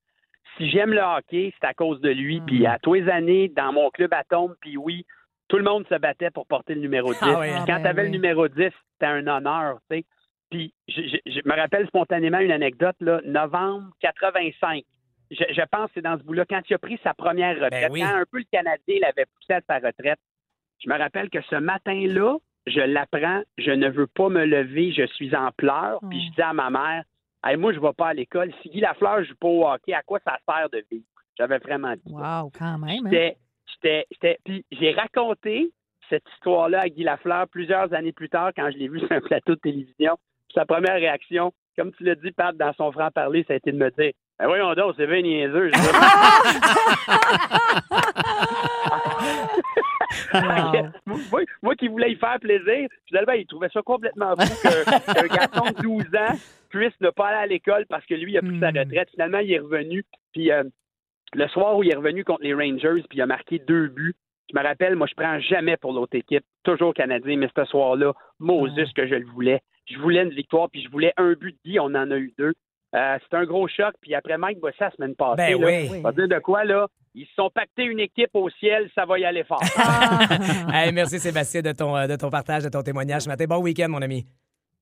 Si 0.56 0.68
j'aime 0.70 0.92
le 0.92 1.00
hockey, 1.00 1.52
c'est 1.60 1.66
à 1.66 1.74
cause 1.74 2.00
de 2.00 2.10
lui. 2.10 2.40
Puis 2.46 2.66
à 2.66 2.78
tous 2.78 2.94
les 2.94 3.08
années, 3.08 3.48
dans 3.48 3.72
mon 3.72 3.90
club 3.90 4.12
Atome, 4.14 4.54
puis 4.60 4.76
oui, 4.76 5.04
tout 5.48 5.56
le 5.58 5.64
monde 5.64 5.86
se 5.88 5.94
battait 5.96 6.30
pour 6.30 6.46
porter 6.46 6.74
le 6.74 6.80
numéro 6.80 7.12
10. 7.12 7.18
Ah 7.22 7.40
oui. 7.40 7.46
Ah, 7.52 7.64
Quand 7.66 7.74
ben 7.76 7.82
tu 7.82 7.88
avais 7.88 8.02
oui. 8.02 8.08
le 8.08 8.12
numéro 8.12 8.48
10, 8.48 8.56
c'était 8.92 9.06
un 9.06 9.26
honneur, 9.26 9.78
tu 9.90 9.98
sais. 9.98 10.04
Puis 10.50 10.72
je, 10.88 11.02
je- 11.02 11.30
je 11.32 11.40
me 11.44 11.56
rappelle 11.56 11.86
spontanément 11.88 12.38
une 12.38 12.52
anecdote, 12.52 12.96
là, 13.00 13.20
novembre 13.24 13.90
85. 14.00 14.82
Je, 15.30 15.36
je 15.50 15.62
pense 15.70 15.86
que 15.86 15.92
c'est 15.94 16.02
dans 16.02 16.16
ce 16.18 16.22
bout-là, 16.22 16.44
quand 16.48 16.60
il 16.68 16.74
a 16.74 16.78
pris 16.78 16.98
sa 17.02 17.14
première 17.14 17.54
retraite, 17.56 17.72
Ben 17.88 17.92
oui. 17.92 18.00
quand 18.02 18.14
un 18.14 18.24
peu 18.30 18.38
le 18.38 18.44
Canadien 18.52 18.98
l'avait 19.00 19.26
poussé 19.34 19.54
à 19.54 19.60
sa 19.66 19.86
retraite, 19.86 20.18
je 20.84 20.88
me 20.88 20.96
rappelle 20.98 21.30
que 21.30 21.40
ce 21.42 21.56
matin-là, 21.56 22.36
je 22.66 22.80
l'apprends, 22.80 23.42
je 23.58 23.70
ne 23.72 23.88
veux 23.88 24.06
pas 24.06 24.28
me 24.28 24.44
lever, 24.44 24.92
je 24.92 25.06
suis 25.06 25.34
en 25.34 25.50
pleurs, 25.52 25.98
puis 26.08 26.24
je 26.28 26.34
dis 26.34 26.42
à 26.42 26.52
ma 26.52 26.70
mère, 26.70 27.04
hey, 27.44 27.56
moi, 27.56 27.72
je 27.72 27.80
vais 27.80 27.92
pas 27.96 28.08
à 28.08 28.14
l'école. 28.14 28.52
Si 28.62 28.68
Guy 28.70 28.80
Lafleur 28.80 29.22
joue 29.24 29.34
pas 29.36 29.48
au 29.48 29.66
hockey, 29.68 29.92
à 29.92 30.02
quoi 30.02 30.18
ça 30.24 30.38
sert 30.48 30.68
de 30.70 30.84
vivre? 30.90 31.04
J'avais 31.38 31.58
vraiment 31.58 31.92
dit 31.94 32.12
ça. 32.12 32.42
Wow, 32.42 32.50
quand 32.56 32.78
même. 32.78 33.06
hein? 33.06 33.10
J'étais, 33.10 33.36
j'étais, 33.66 34.06
j'étais- 34.10 34.38
puis 34.44 34.64
j'ai 34.70 34.92
raconté 34.92 35.72
cette 36.08 36.24
histoire-là 36.34 36.80
à 36.82 36.88
Guy 36.88 37.02
Lafleur 37.02 37.48
plusieurs 37.48 37.92
années 37.94 38.12
plus 38.12 38.28
tard 38.28 38.50
quand 38.56 38.70
je 38.70 38.76
l'ai 38.78 38.88
vu 38.88 38.98
sur 39.00 39.12
un 39.12 39.20
plateau 39.20 39.54
de 39.54 39.60
télévision. 39.60 40.16
Puis 40.48 40.54
sa 40.54 40.64
première 40.66 40.94
réaction, 40.94 41.52
comme 41.76 41.92
tu 41.92 42.04
l'as 42.04 42.14
dit, 42.14 42.30
Pat, 42.30 42.56
dans 42.56 42.72
son 42.74 42.92
franc-parler, 42.92 43.44
ça 43.48 43.54
a 43.54 43.56
été 43.56 43.72
de 43.72 43.78
me 43.78 43.90
dire 43.90 44.12
ben 44.38 44.46
voyons 44.46 44.74
donc, 44.74 44.94
c'est 44.96 45.06
bien 45.06 45.22
niaiseux. 45.22 45.70
Dis, 45.70 45.80
moi, 51.30 51.40
moi 51.62 51.74
qui 51.76 51.88
voulais 51.88 52.12
y 52.12 52.16
faire 52.16 52.38
plaisir, 52.40 52.88
finalement, 53.06 53.32
il 53.32 53.46
trouvait 53.46 53.68
ça 53.72 53.82
complètement 53.82 54.34
fou 54.36 54.68
qu'un 55.12 55.26
garçon 55.26 55.64
de 55.70 55.82
12 55.82 56.02
ans 56.16 56.34
puisse 56.70 56.98
ne 57.00 57.10
pas 57.10 57.28
aller 57.28 57.38
à 57.38 57.46
l'école 57.46 57.86
parce 57.88 58.04
que 58.06 58.14
lui, 58.14 58.32
il 58.32 58.38
a 58.38 58.42
pris 58.42 58.58
sa 58.60 58.72
Hmm. 58.72 58.78
retraite. 58.78 59.10
Finalement, 59.10 59.38
il 59.38 59.52
est 59.52 59.58
revenu. 59.60 60.04
Puis 60.32 60.50
euh, 60.50 60.64
le 61.34 61.48
soir 61.48 61.76
où 61.76 61.82
il 61.82 61.92
est 61.92 61.96
revenu 61.96 62.24
contre 62.24 62.42
les 62.42 62.54
Rangers, 62.54 63.02
puis 63.08 63.18
il 63.18 63.22
a 63.22 63.26
marqué 63.26 63.58
deux 63.60 63.88
buts, 63.88 64.14
je 64.52 64.58
me 64.58 64.64
rappelle, 64.64 64.96
moi, 64.96 65.06
je 65.06 65.14
prends 65.14 65.38
jamais 65.40 65.76
pour 65.76 65.92
l'autre 65.92 66.16
équipe, 66.16 66.44
toujours 66.64 66.92
canadien, 66.92 67.36
mais 67.36 67.48
ce 67.56 67.64
soir-là, 67.64 68.12
Moses, 68.40 68.92
que 68.94 69.06
je 69.06 69.14
le 69.14 69.26
voulais. 69.26 69.60
Je 69.86 69.98
voulais 69.98 70.22
une 70.22 70.30
victoire, 70.30 70.68
puis 70.70 70.82
je 70.82 70.90
voulais 70.90 71.12
un 71.16 71.32
but 71.32 71.56
de 71.64 71.78
on 71.80 71.94
en 71.94 72.10
a 72.10 72.16
eu 72.16 72.32
deux. 72.38 72.54
Euh, 72.94 73.18
C'était 73.22 73.36
un 73.36 73.44
gros 73.44 73.66
choc, 73.68 73.94
puis 74.00 74.14
après 74.14 74.38
Mike 74.38 74.60
Bossé 74.60 74.76
la 74.80 74.90
semaine 74.92 75.14
passée, 75.16 75.36
Ben 75.36 75.60
là, 75.60 75.66
oui. 75.66 75.88
on 75.98 76.00
va 76.02 76.12
dire 76.12 76.28
de 76.28 76.38
quoi, 76.38 76.64
là? 76.64 76.86
Ils 77.16 77.26
se 77.26 77.34
sont 77.34 77.50
pactés 77.50 77.84
une 77.84 78.00
équipe 78.00 78.30
au 78.34 78.48
ciel, 78.50 78.90
ça 78.94 79.04
va 79.06 79.18
y 79.18 79.24
aller 79.24 79.44
fort. 79.44 79.62
Hey, 80.72 80.92
merci 80.92 81.18
Sébastien 81.20 81.62
de 81.62 81.72
ton, 81.72 81.96
euh, 81.96 82.06
de 82.06 82.16
ton 82.16 82.30
partage, 82.30 82.64
de 82.64 82.68
ton 82.68 82.82
témoignage 82.82 83.22
ce 83.22 83.28
matin. 83.28 83.44
Bon 83.48 83.58
week-end, 83.62 83.88
mon 83.88 84.02
ami. 84.02 84.26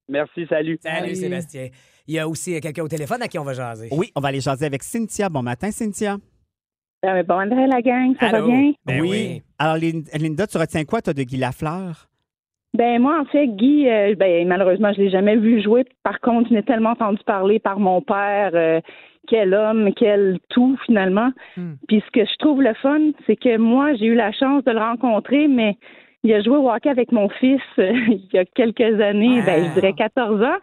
Merci, 0.09 0.46
salut. 0.48 0.79
Salut, 0.83 0.98
Salut. 1.01 1.14
Sébastien. 1.14 1.68
Il 2.07 2.14
y 2.14 2.18
a 2.18 2.27
aussi 2.29 2.55
euh, 2.57 2.61
quelqu'un 2.61 2.83
au 2.83 2.88
téléphone 2.88 3.22
à 3.22 3.29
qui 3.29 3.38
on 3.38 3.44
va 3.44 3.53
jaser. 3.55 3.88
Oui, 3.92 4.11
on 4.16 4.20
va 4.20 4.29
aller 4.29 4.40
jaser 4.40 4.66
avec 4.66 4.83
Cynthia. 4.83 5.29
Bon 5.29 5.42
matin, 5.42 5.70
Cynthia. 5.70 6.16
Euh, 7.05 7.22
bon, 7.25 7.35
André, 7.35 7.66
la 7.66 7.83
gang, 7.83 8.14
ça 8.18 8.31
va 8.31 8.42
bien? 8.42 8.72
Ben 8.87 9.01
oui. 9.01 9.42
Alors, 9.59 9.77
Lin- 9.77 10.05
Linda, 10.14 10.46
tu 10.46 10.57
retiens 10.59 10.85
quoi, 10.85 11.03
toi, 11.03 11.12
de 11.12 11.22
Guy 11.22 11.37
Lafleur? 11.37 12.09
Ben 12.74 13.00
moi, 13.00 13.20
en 13.20 13.24
fait, 13.26 13.48
Guy, 13.48 13.88
euh, 13.88 14.14
ben, 14.14 14.48
malheureusement, 14.48 14.92
je 14.94 15.02
l'ai 15.02 15.11
jamais 15.11 15.37
vu 15.37 15.61
jouer. 15.61 15.85
Par 16.02 16.20
contre, 16.20 16.48
je 16.48 16.54
n'ai 16.54 16.62
tellement 16.62 16.90
entendu 16.90 17.22
parler 17.26 17.58
par 17.58 17.78
mon 17.78 18.00
père. 18.00 18.52
euh, 18.54 18.80
quel 19.28 19.54
homme, 19.54 19.92
quel 19.94 20.38
tout, 20.48 20.76
finalement. 20.87 21.30
Hmm. 21.56 21.74
Puis 21.87 22.02
ce 22.04 22.11
que 22.11 22.24
je 22.24 22.37
trouve 22.38 22.62
le 22.62 22.74
fun, 22.74 23.00
c'est 23.26 23.37
que 23.37 23.56
moi, 23.56 23.94
j'ai 23.94 24.06
eu 24.06 24.14
la 24.14 24.32
chance 24.32 24.64
de 24.64 24.72
le 24.72 24.78
rencontrer, 24.78 25.48
mais 25.48 25.76
Il 26.24 26.32
a 26.32 26.40
joué 26.40 26.56
au 26.56 26.70
hockey 26.70 26.88
avec 26.88 27.11
mon 27.11 27.28
fils 27.28 27.61
euh, 27.80 27.92
il 28.08 28.28
y 28.32 28.38
a 28.38 28.44
quelques 28.44 29.00
années, 29.00 29.42
ben, 29.44 29.64
je 29.64 29.74
dirais 29.74 29.92
14 29.92 30.40
ans. 30.42 30.58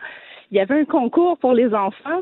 Il 0.51 0.57
y 0.57 0.61
avait 0.61 0.79
un 0.79 0.85
concours 0.85 1.37
pour 1.37 1.53
les 1.53 1.73
enfants. 1.73 2.21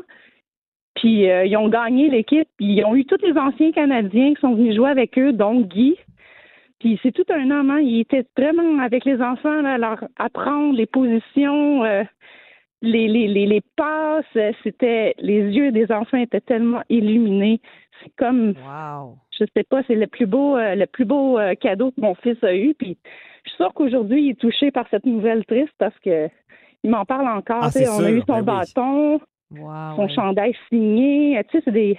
Puis 0.96 1.30
euh, 1.30 1.44
ils 1.44 1.56
ont 1.56 1.68
gagné 1.68 2.08
l'équipe. 2.08 2.48
Puis 2.56 2.66
Ils 2.66 2.84
ont 2.84 2.96
eu 2.96 3.04
tous 3.04 3.22
les 3.22 3.38
anciens 3.38 3.70
Canadiens 3.72 4.34
qui 4.34 4.40
sont 4.40 4.54
venus 4.54 4.74
jouer 4.74 4.90
avec 4.90 5.16
eux, 5.18 5.32
dont 5.32 5.60
Guy. 5.60 5.96
Puis 6.78 6.98
c'est 7.02 7.12
tout 7.12 7.24
un 7.30 7.50
homme. 7.50 7.70
Hein. 7.70 7.80
Il 7.80 8.00
était 8.00 8.24
vraiment 8.36 8.80
avec 8.80 9.04
les 9.04 9.20
enfants, 9.20 9.62
là, 9.62 9.78
leur 9.78 10.04
apprendre 10.16 10.76
les 10.76 10.86
positions, 10.86 11.84
euh, 11.84 12.04
les, 12.82 13.08
les, 13.08 13.26
les, 13.26 13.46
les 13.46 13.62
passes. 13.76 14.54
C'était 14.62 15.14
les 15.18 15.40
yeux 15.40 15.72
des 15.72 15.90
enfants 15.90 16.18
étaient 16.18 16.40
tellement 16.40 16.82
illuminés. 16.88 17.60
C'est 18.02 18.14
comme 18.16 18.54
je 19.38 19.44
sais 19.56 19.64
pas, 19.64 19.82
c'est 19.86 19.94
le 19.94 20.06
plus 20.06 20.26
beau 20.26 20.56
euh, 20.56 20.74
le 20.74 20.86
plus 20.86 21.04
beau 21.04 21.38
euh, 21.38 21.54
cadeau 21.54 21.90
que 21.90 22.00
mon 22.00 22.14
fils 22.14 22.42
a 22.42 22.54
eu. 22.54 22.74
Puis 22.74 22.96
je 23.44 23.50
suis 23.50 23.56
sûre 23.56 23.72
qu'aujourd'hui 23.74 24.22
il 24.22 24.30
est 24.30 24.40
touché 24.40 24.70
par 24.70 24.86
cette 24.90 25.06
nouvelle 25.06 25.44
triste 25.46 25.74
parce 25.78 25.98
que 26.00 26.28
il 26.84 26.90
m'en 26.90 27.04
parle 27.04 27.28
encore. 27.28 27.62
Ah, 27.62 27.70
tu 27.72 27.78
sais, 27.78 27.84
c'est 27.86 27.90
on 27.90 28.04
a 28.04 28.10
eu 28.10 28.20
son 28.20 28.26
ben 28.26 28.38
oui. 28.38 28.44
bâton, 28.44 29.20
son 29.96 30.08
chandail 30.08 30.54
signé. 30.68 31.42
Tu 31.50 31.58
sais, 31.58 31.62
c'est 31.64 31.72
des 31.72 31.98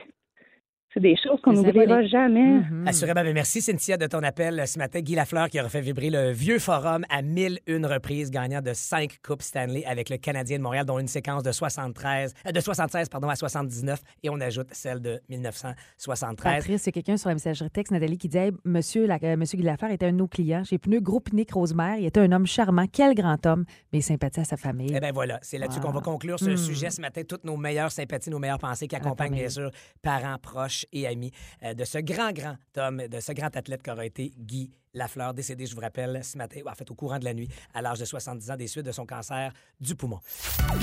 c'est 1.00 1.10
des 1.10 1.16
choses 1.16 1.40
qu'on 1.42 1.54
n'oubliera 1.54 2.04
jamais. 2.06 2.60
Mm-hmm. 2.60 2.88
Assurément. 2.88 3.24
Ben, 3.24 3.34
merci, 3.34 3.62
Cynthia, 3.62 3.98
de 3.98 4.06
ton 4.08 4.22
appel 4.24 4.68
ce 4.68 4.78
matin. 4.78 5.00
Guy 5.00 5.16
Lafleur 5.16 5.50
qui 5.50 5.60
aura 5.60 5.70
fait 5.70 5.82
vibrer 5.82 6.10
le 6.10 6.32
vieux 6.32 6.60
forum 6.60 7.04
à 7.10 7.22
1001 7.22 7.88
reprises, 7.88 8.32
gagnant 8.32 8.62
de 8.62 8.74
cinq 8.74 9.18
Coupes 9.26 9.42
Stanley 9.42 9.86
avec 9.86 10.10
le 10.10 10.18
Canadien 10.18 10.58
de 10.58 10.64
Montréal, 10.64 10.86
dont 10.86 11.00
une 11.00 11.08
séquence 11.08 11.44
de 11.44 11.52
73, 11.52 12.34
euh, 12.48 12.52
de 12.52 12.60
76 12.60 13.10
pardon, 13.10 13.30
à 13.30 13.36
79. 13.36 14.00
Et 14.24 14.30
on 14.30 14.40
ajoute 14.42 14.68
celle 14.72 15.00
de 15.02 15.20
1973. 15.30 16.54
Patrice, 16.56 16.82
c'est 16.82 16.92
quelqu'un 16.92 17.18
sur 17.18 17.30
la 17.30 17.36
messagerie 17.36 17.70
texte, 17.70 17.92
Nathalie, 17.92 18.18
qui 18.18 18.28
disait 18.28 18.48
hey, 18.48 18.52
Monsieur, 18.66 19.06
la, 19.06 19.18
euh, 19.24 19.38
Monsieur 19.38 19.58
Guy 19.58 19.64
Lafleur 19.64 19.92
était 19.92 20.06
un 20.06 20.12
de 20.12 20.18
nos 20.18 20.28
clients. 20.28 20.64
J'ai 20.64 20.78
pneu 20.78 21.00
groupe 21.00 21.32
Nick 21.34 21.54
Rosemère. 21.54 21.98
Il 21.98 22.06
était 22.06 22.20
un 22.20 22.32
homme 22.32 22.46
charmant. 22.48 22.86
Quel 22.92 23.16
grand 23.16 23.46
homme, 23.46 23.66
mais 23.94 24.00
il 24.00 24.04
sympathie 24.04 24.42
à 24.42 24.46
sa 24.46 24.58
famille. 24.58 24.92
Eh 24.96 25.00
bien 25.00 25.12
voilà, 25.12 25.40
c'est 25.42 25.58
là-dessus 25.58 25.80
qu'on 25.80 25.92
va 25.92 26.02
conclure 26.02 26.40
ce 26.40 26.50
Mm. 26.52 26.58
sujet 26.58 26.90
ce 26.90 27.02
matin. 27.02 27.22
Toutes 27.28 27.44
nos 27.44 27.58
meilleures 27.58 27.92
sympathies, 27.92 28.30
nos 28.30 28.40
meilleures 28.40 28.58
pensées 28.60 28.88
qui 28.88 28.96
accompagnent 28.96 29.34
bien 29.36 29.50
sûr 29.50 29.70
parents, 30.02 30.38
proches 30.42 30.86
et 30.92 31.08
amis 31.08 31.32
euh, 31.64 31.74
de 31.74 31.84
ce 31.86 31.98
grand, 31.98 32.32
grand 32.32 32.58
homme, 32.78 33.08
de 33.08 33.20
ce 33.20 33.32
grand 33.32 33.56
athlète 33.56 33.84
qu'aura 33.84 34.06
été 34.06 34.34
Guy 34.38 34.72
Lafleur, 34.94 35.34
décédé, 35.36 35.68
je 35.68 35.76
vous 35.76 35.82
rappelle, 35.82 36.24
ce 36.24 36.38
matin, 36.38 36.62
en 36.66 36.74
fait 36.74 36.90
au 36.90 36.96
courant 36.96 37.20
de 37.20 37.26
la 37.26 37.34
nuit, 37.34 37.48
à 37.74 37.82
l'âge 37.82 38.00
de 38.00 38.06
70 38.06 38.52
ans, 38.52 38.56
des 38.56 38.68
suites 38.68 38.86
de 38.86 38.92
son 38.92 39.06
cancer 39.06 39.54
du 39.80 39.96
poumon. 39.96 40.20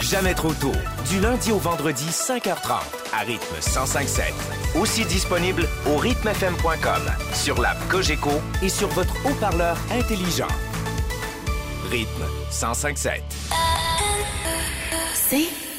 Jamais 0.00 0.34
trop 0.34 0.52
tôt. 0.54 0.72
Du 1.10 1.20
lundi 1.20 1.50
au 1.50 1.58
vendredi, 1.58 2.04
5h30, 2.04 2.82
à 3.12 3.20
rythme 3.20 3.56
105.7. 3.60 4.78
Aussi 4.80 5.04
disponible 5.06 5.64
au 5.88 5.96
rythmefm.com, 5.96 7.02
sur 7.34 7.60
l'app 7.60 7.78
Cogeco 7.88 8.30
et 8.62 8.68
sur 8.68 8.88
votre 8.88 9.14
haut-parleur 9.26 9.76
intelligent. 9.90 10.48
Rythme 11.90 12.24
105.7. 12.50 13.22
C'est 15.14 15.65